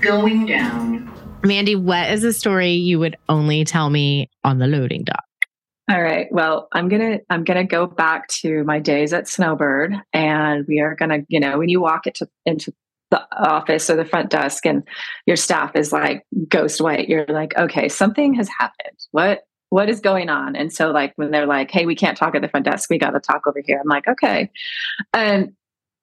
Going 0.00 0.46
down. 0.46 1.12
Mandy, 1.42 1.74
what 1.74 2.10
is 2.10 2.22
a 2.22 2.32
story 2.32 2.72
you 2.72 3.00
would 3.00 3.16
only 3.28 3.64
tell 3.64 3.90
me 3.90 4.30
on 4.44 4.58
the 4.58 4.68
loading 4.68 5.02
dock? 5.02 5.24
All 5.90 6.00
right. 6.00 6.28
Well, 6.30 6.68
I'm 6.72 6.88
gonna 6.88 7.18
I'm 7.28 7.44
gonna 7.44 7.64
go 7.64 7.86
back 7.86 8.28
to 8.28 8.62
my 8.64 8.78
days 8.78 9.12
at 9.12 9.28
Snowbird, 9.28 9.94
and 10.12 10.64
we 10.68 10.80
are 10.80 10.94
gonna, 10.94 11.18
you 11.28 11.40
know, 11.40 11.58
when 11.58 11.68
you 11.68 11.80
walk 11.80 12.06
into 12.06 12.28
into 12.46 12.72
the 13.10 13.20
office 13.36 13.90
or 13.90 13.96
the 13.96 14.04
front 14.04 14.30
desk, 14.30 14.64
and 14.64 14.84
your 15.26 15.36
staff 15.36 15.74
is 15.74 15.92
like 15.92 16.24
ghost 16.48 16.80
white, 16.80 17.08
you're 17.08 17.26
like, 17.26 17.56
okay, 17.56 17.88
something 17.88 18.34
has 18.34 18.48
happened. 18.58 18.96
What 19.10 19.42
what 19.72 19.88
is 19.88 20.00
going 20.00 20.28
on? 20.28 20.54
And 20.54 20.70
so, 20.70 20.90
like, 20.90 21.14
when 21.16 21.30
they're 21.30 21.46
like, 21.46 21.70
hey, 21.70 21.86
we 21.86 21.94
can't 21.94 22.16
talk 22.16 22.34
at 22.34 22.42
the 22.42 22.48
front 22.48 22.66
desk, 22.66 22.90
we 22.90 22.98
got 22.98 23.12
to 23.12 23.20
talk 23.20 23.46
over 23.46 23.62
here. 23.64 23.80
I'm 23.80 23.88
like, 23.88 24.06
okay. 24.06 24.50
And 25.14 25.54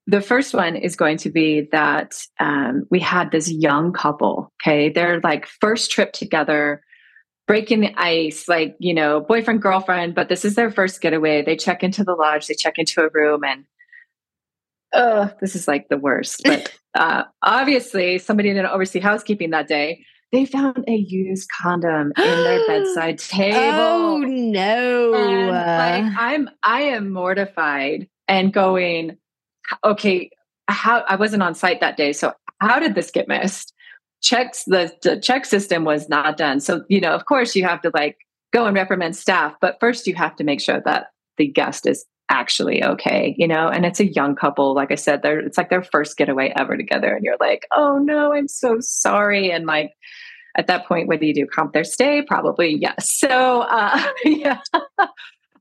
the 0.08 0.22
first 0.22 0.56
one 0.56 0.76
is 0.76 0.96
going 0.96 1.18
to 1.18 1.30
be 1.30 1.70
that 1.72 2.20
um, 2.39 2.88
we 2.89 3.00
had 3.00 3.32
this 3.32 3.52
young 3.52 3.94
couple. 3.94 4.52
Okay. 4.60 4.89
They're 4.89 5.20
like 5.20 5.46
first 5.46 5.92
trip 5.92 6.13
together, 6.13 6.82
breaking 7.50 7.80
the 7.80 7.92
ice, 8.00 8.48
like, 8.48 8.76
you 8.78 8.94
know, 8.94 9.22
boyfriend, 9.22 9.60
girlfriend, 9.60 10.14
but 10.14 10.30
this 10.30 10.46
is 10.46 10.54
their 10.54 10.70
first 10.70 11.02
getaway. 11.02 11.42
They 11.42 11.56
check 11.56 11.84
into 11.84 12.04
the 12.04 12.14
lodge, 12.14 12.46
they 12.46 12.54
check 12.54 12.78
into 12.78 13.02
a 13.02 13.10
room, 13.12 13.44
and 13.44 13.66
oh, 14.94 15.32
this 15.42 15.56
is 15.56 15.68
like 15.68 15.90
the 15.90 15.98
worst. 15.98 16.42
But 16.46 16.72
uh, 16.94 17.24
obviously, 17.42 18.20
somebody 18.20 18.50
didn't 18.50 18.68
oversee 18.68 19.00
housekeeping 19.00 19.50
that 19.50 19.68
day. 19.68 20.06
They 20.32 20.46
found 20.46 20.86
a 20.88 20.94
used 20.94 21.50
condom 21.60 22.14
in 22.16 22.24
their 22.24 22.62
bedside 22.68 23.18
table. 23.18 23.58
Oh 23.58 24.18
no! 24.20 25.14
And, 25.16 25.48
like, 25.48 26.14
I'm 26.20 26.52
I 26.62 26.82
am 26.82 27.12
mortified 27.12 28.08
and 28.28 28.54
going, 28.54 29.18
okay, 29.84 30.30
how 30.68 31.04
I 31.08 31.16
wasn't 31.16 31.42
on 31.42 31.56
site 31.56 31.80
that 31.80 31.98
day, 31.98 32.14
so 32.14 32.32
how 32.62 32.78
did 32.78 32.94
this 32.94 33.10
get 33.10 33.28
missed? 33.28 33.74
Checks 34.21 34.63
the, 34.65 34.91
the 35.01 35.19
check 35.19 35.45
system 35.45 35.86
was 35.86 36.10
not 36.10 36.38
done. 36.38 36.60
So 36.60 36.84
you 36.89 36.99
know, 36.99 37.13
of 37.13 37.25
course, 37.25 37.55
you 37.55 37.63
have 37.63 37.82
to 37.82 37.91
like 37.93 38.17
go 38.51 38.65
and 38.65 38.75
reprimand 38.75 39.15
staff, 39.15 39.53
but 39.62 39.77
first 39.79 40.08
you 40.08 40.15
have 40.15 40.36
to 40.38 40.43
make 40.43 40.62
sure 40.62 40.82
that 40.86 41.08
the 41.38 41.47
guest 41.47 41.88
is 41.88 42.05
actually 42.29 42.84
okay, 42.84 43.36
you 43.38 43.47
know, 43.47 43.67
and 43.69 43.86
it's 43.86 43.99
a 43.99 44.12
young 44.12 44.36
couple. 44.36 44.73
Like 44.73 44.91
I 44.91 44.95
said, 44.95 45.21
they're, 45.21 45.39
it's 45.39 45.58
like 45.58 45.69
their 45.69 45.84
first 45.84 46.15
getaway 46.17 46.53
ever 46.55 46.77
together. 46.77 47.15
And 47.15 47.23
you're 47.23 47.38
like, 47.39 47.65
oh 47.75 47.97
no, 47.97 48.34
I'm 48.34 48.47
so 48.47 48.77
sorry. 48.79 49.51
And 49.51 49.65
like, 49.65 49.91
at 50.58 50.67
that 50.67 50.88
point, 50.88 51.08
what 51.08 51.19
do 51.19 51.25
you 51.25 51.34
do? 51.34 51.47
Comp 51.47 51.73
their 51.73 51.84
stay? 51.84 52.21
Probably 52.21 52.75
yes. 52.75 53.17
So, 53.17 53.62
uh, 53.62 54.08
yeah. 54.25 54.60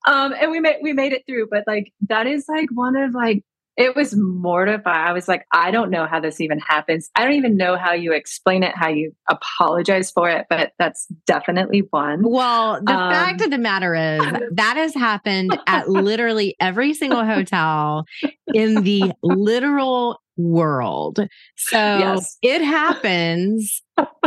um, 0.06 0.34
and 0.40 0.50
we 0.50 0.60
made, 0.60 0.76
we 0.82 0.92
made 0.92 1.12
it 1.12 1.24
through, 1.26 1.48
but 1.50 1.64
like, 1.66 1.92
that 2.08 2.26
is 2.26 2.46
like 2.48 2.68
one 2.72 2.96
of 2.96 3.14
like 3.14 3.42
it 3.78 3.94
was 3.94 4.14
mortifying. 4.16 5.08
I 5.08 5.12
was 5.12 5.28
like, 5.28 5.46
I 5.52 5.70
don't 5.70 5.90
know 5.90 6.04
how 6.04 6.18
this 6.18 6.40
even 6.40 6.58
happens. 6.58 7.08
I 7.14 7.24
don't 7.24 7.34
even 7.34 7.56
know 7.56 7.76
how 7.76 7.92
you 7.92 8.12
explain 8.12 8.64
it, 8.64 8.72
how 8.74 8.88
you 8.88 9.14
apologize 9.30 10.10
for 10.10 10.28
it, 10.28 10.46
but 10.50 10.72
that's 10.80 11.06
definitely 11.26 11.84
one. 11.90 12.28
Well, 12.28 12.82
the 12.82 12.92
um, 12.92 13.12
fact 13.12 13.40
of 13.40 13.52
the 13.52 13.58
matter 13.58 13.94
is 13.94 14.20
that 14.52 14.76
has 14.76 14.94
happened 14.94 15.56
at 15.68 15.88
literally 15.88 16.56
every 16.58 16.92
single 16.92 17.24
hotel 17.24 18.04
in 18.52 18.82
the 18.82 19.12
literal 19.22 20.20
world. 20.38 21.18
So 21.56 21.76
yes. 21.76 22.38
it 22.42 22.62
happens. 22.62 23.82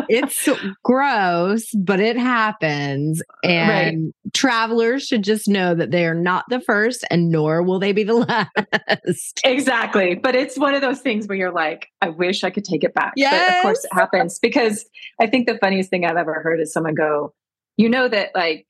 it's 0.10 0.50
gross, 0.84 1.72
but 1.74 2.00
it 2.00 2.18
happens. 2.18 3.22
And 3.44 4.04
right. 4.04 4.34
travelers 4.34 5.04
should 5.04 5.24
just 5.24 5.48
know 5.48 5.74
that 5.74 5.92
they 5.92 6.06
are 6.06 6.14
not 6.14 6.46
the 6.50 6.60
first 6.60 7.06
and 7.10 7.30
nor 7.30 7.64
will 7.64 7.80
they 7.80 7.94
be 7.94 8.04
the 8.04 8.14
last. 9.08 9.40
Exactly. 9.44 10.16
But 10.16 10.36
it's 10.36 10.60
one 10.60 10.76
of 10.76 10.82
those 10.82 11.00
things 11.00 11.28
where 11.28 11.38
you're 11.38 11.54
like, 11.54 11.88
I 12.02 12.10
wish 12.10 12.44
I 12.44 12.50
could 12.50 12.66
take 12.66 12.84
it 12.84 12.94
back. 12.94 13.14
Yes. 13.16 13.50
But 13.50 13.58
of 13.58 13.62
course 13.64 13.86
it 13.86 13.94
happens 13.94 14.40
because 14.40 14.86
I 15.20 15.28
think 15.28 15.48
the 15.48 15.58
funniest 15.58 15.90
thing 15.90 16.06
I've 16.06 16.18
ever 16.18 16.42
heard 16.42 16.60
is 16.60 16.74
someone 16.74 16.96
go, 16.96 17.34
you 17.78 17.90
know 17.90 18.08
that 18.08 18.30
like 18.36 18.68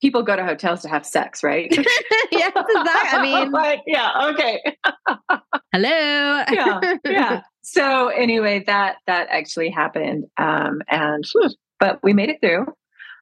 people 0.00 0.22
go 0.22 0.36
to 0.36 0.44
hotels 0.44 0.82
to 0.82 0.88
have 0.88 1.04
sex, 1.04 1.42
right? 1.42 1.68
yes, 2.32 2.52
exactly. 2.54 3.18
I 3.18 3.22
mean, 3.22 3.50
like, 3.52 3.80
yeah, 3.86 4.30
okay. 4.32 4.60
Hello. 5.72 6.44
yeah, 6.50 6.80
yeah. 7.04 7.42
So 7.62 8.08
anyway, 8.08 8.64
that 8.66 8.96
that 9.06 9.28
actually 9.30 9.70
happened, 9.70 10.24
um, 10.38 10.80
and 10.88 11.24
but 11.78 12.02
we 12.02 12.12
made 12.12 12.30
it 12.30 12.40
through. 12.40 12.66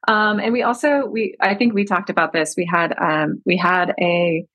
Um, 0.07 0.39
and 0.39 0.53
we 0.53 0.63
also 0.63 1.05
we 1.05 1.35
I 1.41 1.55
think 1.55 1.73
we 1.73 1.83
talked 1.83 2.09
about 2.09 2.31
this. 2.31 2.55
We 2.55 2.65
had 2.65 2.93
um, 2.97 3.41
we 3.45 3.57
had 3.57 3.93
a 3.99 4.45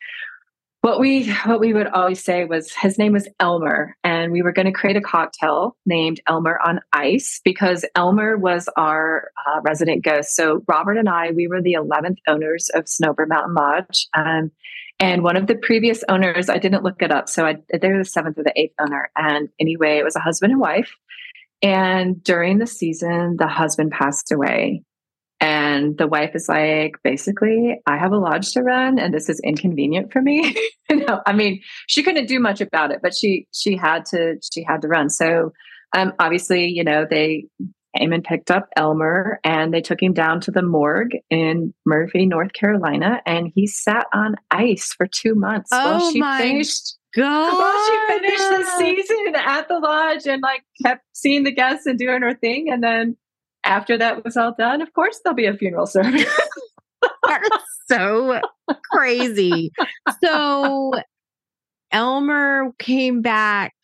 what 0.82 1.00
we 1.00 1.32
what 1.44 1.60
we 1.60 1.72
would 1.72 1.86
always 1.86 2.22
say 2.22 2.44
was 2.44 2.72
his 2.74 2.98
name 2.98 3.12
was 3.12 3.28
Elmer, 3.40 3.96
and 4.04 4.30
we 4.30 4.42
were 4.42 4.52
going 4.52 4.66
to 4.66 4.72
create 4.72 4.96
a 4.96 5.00
cocktail 5.00 5.76
named 5.86 6.20
Elmer 6.26 6.58
on 6.64 6.80
Ice 6.92 7.40
because 7.44 7.84
Elmer 7.94 8.36
was 8.36 8.68
our 8.76 9.30
uh, 9.46 9.60
resident 9.62 10.04
ghost. 10.04 10.36
So 10.36 10.62
Robert 10.68 10.98
and 10.98 11.08
I, 11.08 11.30
we 11.30 11.48
were 11.48 11.62
the 11.62 11.72
eleventh 11.74 12.18
owners 12.28 12.68
of 12.74 12.88
Snowbird 12.88 13.28
Mountain 13.28 13.54
Lodge, 13.54 14.08
um, 14.14 14.50
and 14.98 15.24
one 15.24 15.36
of 15.36 15.46
the 15.48 15.56
previous 15.56 16.04
owners, 16.08 16.48
I 16.48 16.58
didn't 16.58 16.84
look 16.84 17.02
it 17.02 17.10
up, 17.10 17.28
so 17.28 17.44
I, 17.44 17.56
they're 17.80 17.98
the 17.98 18.04
seventh 18.04 18.38
or 18.38 18.44
the 18.44 18.52
eighth 18.54 18.74
owner. 18.80 19.10
And 19.16 19.48
anyway, 19.58 19.98
it 19.98 20.04
was 20.04 20.14
a 20.14 20.20
husband 20.20 20.52
and 20.52 20.60
wife. 20.60 20.94
And 21.60 22.22
during 22.22 22.58
the 22.58 22.66
season, 22.66 23.36
the 23.36 23.48
husband 23.48 23.92
passed 23.92 24.30
away, 24.30 24.82
and 25.72 25.96
the 25.96 26.06
wife 26.06 26.34
is 26.34 26.48
like, 26.48 26.96
basically, 27.02 27.80
I 27.86 27.96
have 27.96 28.12
a 28.12 28.18
lodge 28.18 28.52
to 28.52 28.62
run 28.62 28.98
and 28.98 29.12
this 29.12 29.28
is 29.28 29.40
inconvenient 29.42 30.12
for 30.12 30.20
me. 30.20 30.54
you 30.90 30.96
know, 30.96 31.20
I 31.26 31.32
mean, 31.32 31.62
she 31.86 32.02
couldn't 32.02 32.26
do 32.26 32.38
much 32.38 32.60
about 32.60 32.90
it, 32.90 33.00
but 33.02 33.14
she 33.14 33.46
she 33.52 33.76
had 33.76 34.04
to 34.06 34.36
she 34.52 34.62
had 34.62 34.82
to 34.82 34.88
run. 34.88 35.08
So 35.08 35.52
um 35.96 36.12
obviously, 36.18 36.66
you 36.66 36.84
know, 36.84 37.06
they 37.08 37.46
came 37.96 38.12
and 38.12 38.24
picked 38.24 38.50
up 38.50 38.68
Elmer 38.76 39.40
and 39.44 39.72
they 39.72 39.80
took 39.80 40.02
him 40.02 40.12
down 40.12 40.40
to 40.42 40.50
the 40.50 40.62
morgue 40.62 41.16
in 41.30 41.74
Murphy, 41.86 42.26
North 42.26 42.52
Carolina, 42.52 43.20
and 43.26 43.50
he 43.54 43.66
sat 43.66 44.06
on 44.12 44.36
ice 44.50 44.92
for 44.92 45.06
two 45.06 45.34
months 45.34 45.70
oh 45.72 45.98
while 45.98 46.10
she 46.12 46.20
my 46.20 46.38
finished 46.38 46.98
God. 47.14 47.58
while 47.58 47.86
she 47.86 48.18
finished 48.18 48.50
the 48.50 48.78
season 48.78 49.34
at 49.36 49.68
the 49.68 49.78
lodge 49.78 50.26
and 50.26 50.42
like 50.42 50.62
kept 50.82 51.02
seeing 51.12 51.44
the 51.44 51.52
guests 51.52 51.86
and 51.86 51.98
doing 51.98 52.22
her 52.22 52.34
thing. 52.34 52.70
And 52.70 52.82
then 52.82 53.16
after 53.72 53.96
that 53.98 54.24
was 54.24 54.36
all 54.36 54.54
done, 54.56 54.82
of 54.82 54.92
course 54.92 55.20
there'll 55.24 55.34
be 55.36 55.46
a 55.46 55.54
funeral 55.56 55.86
service. 55.86 56.24
That's 57.26 57.64
so 57.88 58.40
crazy. 58.92 59.72
So 60.22 60.92
Elmer 61.90 62.72
came 62.78 63.22
back 63.22 63.74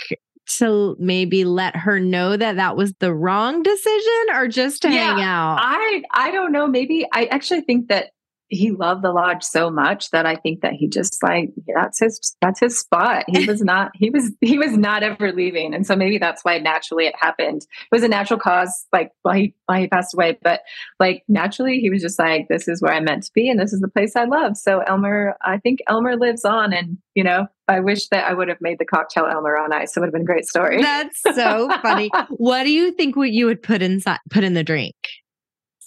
to 0.59 0.97
maybe 0.99 1.45
let 1.45 1.77
her 1.77 2.01
know 2.01 2.37
that 2.37 2.57
that 2.57 2.77
was 2.77 2.95
the 3.01 3.15
wrong 3.15 3.63
decision 3.63 4.35
or 4.35 4.49
just 4.49 4.83
to 4.83 4.91
yeah, 4.91 5.15
hang 5.15 5.23
out? 5.23 5.59
I 5.61 6.03
I 6.13 6.31
don't 6.31 6.53
know. 6.53 6.67
Maybe 6.67 7.07
I 7.13 7.27
actually 7.27 7.63
think 7.63 7.89
that 7.89 8.11
he 8.49 8.71
loved 8.71 9.03
the 9.03 9.13
lodge 9.13 9.43
so 9.43 9.71
much 9.71 10.11
that 10.11 10.25
I 10.25 10.37
think 10.37 10.63
that 10.63 10.73
he 10.73 10.89
just 10.89 11.23
like 11.23 11.51
that's 11.75 11.99
his 11.99 12.37
that's 12.41 12.61
his 12.61 12.79
spot. 12.79 13.25
He 13.29 13.47
was 13.47 13.63
not 13.63 13.93
he 13.95 14.11
was 14.11 14.33
he 14.41 14.59
was 14.59 14.77
not 14.77 15.03
ever 15.03 15.33
leaving, 15.33 15.75
and 15.75 15.87
so 15.87 15.95
maybe 15.95 16.19
that's 16.19 16.45
why 16.45 16.59
naturally 16.59 17.07
it 17.07 17.15
happened. 17.19 17.63
It 17.63 17.95
was 17.95 18.03
a 18.03 18.09
natural 18.09 18.41
cause, 18.41 18.87
like 18.93 19.13
why 19.23 19.39
he 19.39 19.55
why 19.67 19.81
he 19.81 19.89
passed 19.89 20.15
away, 20.15 20.39
but 20.43 20.63
like 20.99 21.25
naturally 21.29 21.79
he 21.79 21.91
was 21.91 22.01
just 22.01 22.19
like 22.19 22.49
this 22.49 22.69
is 22.69 22.81
where 22.81 22.93
I'm 22.93 23.05
meant 23.05 23.25
to 23.25 23.33
be, 23.35 23.51
and 23.51 23.61
this 23.61 23.73
is 23.73 23.81
the 23.81 23.89
place 23.89 24.17
I 24.17 24.25
love. 24.25 24.57
So 24.57 24.81
Elmer, 24.81 25.37
I 25.43 25.59
think 25.59 25.81
Elmer 25.87 26.17
lives 26.17 26.45
on, 26.45 26.73
and 26.73 26.99
you 27.15 27.25
know 27.25 27.47
I 27.69 27.81
wish 27.81 28.09
that 28.09 28.29
I 28.29 28.33
would 28.33 28.49
have 28.49 28.61
made 28.63 28.79
the 28.79 28.87
cocktail 28.87 29.27
Elmer 29.27 29.57
on 29.59 29.73
ice. 29.73 29.97
It 29.97 30.01
would 30.01 30.07
have 30.07 30.13
been 30.15 30.23
a 30.23 30.27
great 30.27 30.47
story. 30.47 30.81
That's 30.81 31.21
so 31.21 31.69
funny. 31.83 32.11
what 32.31 32.65
do 32.65 32.73
you 32.73 32.93
think? 32.93 33.15
What 33.15 33.31
you 33.31 33.47
would 33.47 33.63
put 33.63 33.83
inside 33.83 34.21
put 34.31 34.43
in 34.43 34.55
the 34.55 34.65
drink? 34.65 34.97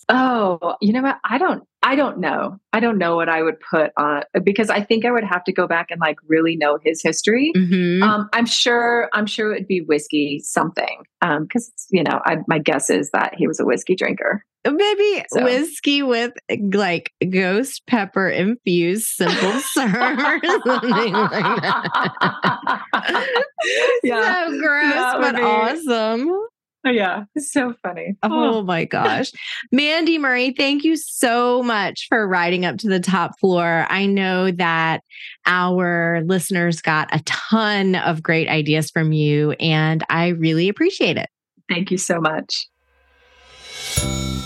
Oh, 0.09 0.75
you 0.81 0.93
know 0.93 1.01
what? 1.01 1.17
I 1.23 1.37
don't 1.37 1.63
I 1.83 1.95
don't 1.95 2.19
know. 2.19 2.59
I 2.73 2.79
don't 2.79 2.99
know 2.99 3.15
what 3.15 3.27
I 3.27 3.41
would 3.41 3.59
put 3.59 3.91
on 3.97 4.23
because 4.43 4.69
I 4.69 4.83
think 4.83 5.03
I 5.03 5.11
would 5.11 5.23
have 5.23 5.43
to 5.45 5.51
go 5.51 5.67
back 5.67 5.87
and 5.89 5.99
like 5.99 6.17
really 6.27 6.55
know 6.55 6.77
his 6.83 7.01
history. 7.01 7.51
Mm-hmm. 7.55 8.03
Um, 8.03 8.29
I'm 8.33 8.45
sure. 8.45 9.09
I'm 9.13 9.25
sure 9.25 9.51
it 9.51 9.59
would 9.59 9.67
be 9.67 9.81
whiskey 9.81 10.41
something. 10.43 11.03
Um, 11.23 11.43
because 11.43 11.71
you 11.89 12.03
know, 12.03 12.21
I, 12.23 12.37
my 12.47 12.59
guess 12.59 12.91
is 12.91 13.09
that 13.11 13.33
he 13.35 13.47
was 13.47 13.59
a 13.59 13.65
whiskey 13.65 13.95
drinker. 13.95 14.45
Maybe 14.63 15.25
so. 15.29 15.43
whiskey 15.43 16.03
with 16.03 16.33
like 16.71 17.11
ghost 17.31 17.81
pepper 17.87 18.29
infused 18.29 19.07
simple 19.07 19.51
syrup 19.73 20.19
or 20.19 20.39
something 20.63 21.13
like 21.13 21.61
that. 21.63 22.81
yeah, 24.03 24.47
so 24.47 24.59
gross 24.59 25.15
but 25.19 25.35
be- 25.35 25.41
awesome. 25.41 26.29
Oh 26.85 26.89
yeah, 26.89 27.25
so 27.37 27.75
funny. 27.83 28.15
Oh, 28.23 28.29
oh 28.31 28.63
my 28.63 28.85
gosh. 28.85 29.31
Mandy 29.71 30.17
Murry, 30.17 30.51
thank 30.51 30.83
you 30.83 30.97
so 30.97 31.61
much 31.61 32.07
for 32.09 32.27
riding 32.27 32.65
up 32.65 32.77
to 32.79 32.87
the 32.87 32.99
top 32.99 33.39
floor. 33.39 33.85
I 33.87 34.07
know 34.07 34.49
that 34.51 35.03
our 35.45 36.21
listeners 36.25 36.81
got 36.81 37.13
a 37.13 37.21
ton 37.25 37.95
of 37.95 38.23
great 38.23 38.47
ideas 38.47 38.89
from 38.89 39.11
you, 39.11 39.51
and 39.53 40.03
I 40.09 40.29
really 40.29 40.69
appreciate 40.69 41.17
it. 41.17 41.29
Thank 41.69 41.91
you 41.91 41.97
so 41.97 42.19
much. 42.19 42.67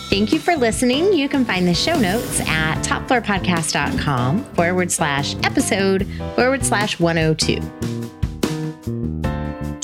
Thank 0.09 0.31
you 0.31 0.39
for 0.39 0.55
listening. 0.55 1.13
You 1.13 1.27
can 1.27 1.45
find 1.45 1.67
the 1.67 1.73
show 1.73 1.99
notes 1.99 2.39
at 2.41 2.81
topfloorpodcast.com 2.83 4.43
forward 4.55 4.91
slash 4.91 5.35
episode 5.43 6.07
forward 6.35 6.63
slash 6.63 6.99
102. 6.99 8.04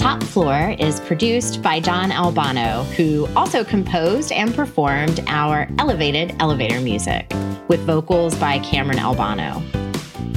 Top 0.01 0.23
Floor 0.23 0.75
is 0.79 0.99
produced 1.01 1.61
by 1.61 1.79
John 1.79 2.11
Albano, 2.11 2.85
who 2.97 3.27
also 3.35 3.63
composed 3.63 4.31
and 4.31 4.51
performed 4.51 5.23
our 5.27 5.69
elevated 5.77 6.35
elevator 6.39 6.81
music 6.81 7.31
with 7.67 7.81
vocals 7.81 8.33
by 8.39 8.57
Cameron 8.57 8.97
Albano. 8.97 9.61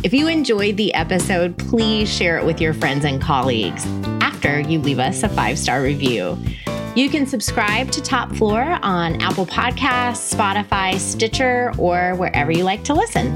If 0.03 0.13
you 0.13 0.29
enjoyed 0.29 0.77
the 0.77 0.93
episode, 0.93 1.57
please 1.57 2.15
share 2.15 2.37
it 2.37 2.45
with 2.45 2.61
your 2.61 2.75
friends 2.75 3.07
and 3.07 3.23
colleagues 3.23 3.87
after 4.21 4.61
you 4.61 4.81
leave 4.81 4.99
us 4.99 5.23
a 5.23 5.31
five 5.31 5.59
star 5.59 5.81
review. 5.81 6.37
You 6.95 7.09
can 7.09 7.27
subscribe 7.27 7.91
to 7.93 8.03
Top 8.03 8.31
Floor 8.37 8.79
on 8.83 9.19
Apple 9.23 9.47
Podcasts, 9.47 10.31
Spotify, 10.37 10.99
Stitcher, 10.99 11.73
or 11.79 12.15
wherever 12.17 12.53
you 12.53 12.65
like 12.65 12.85
to 12.85 12.93
listen. 12.93 13.35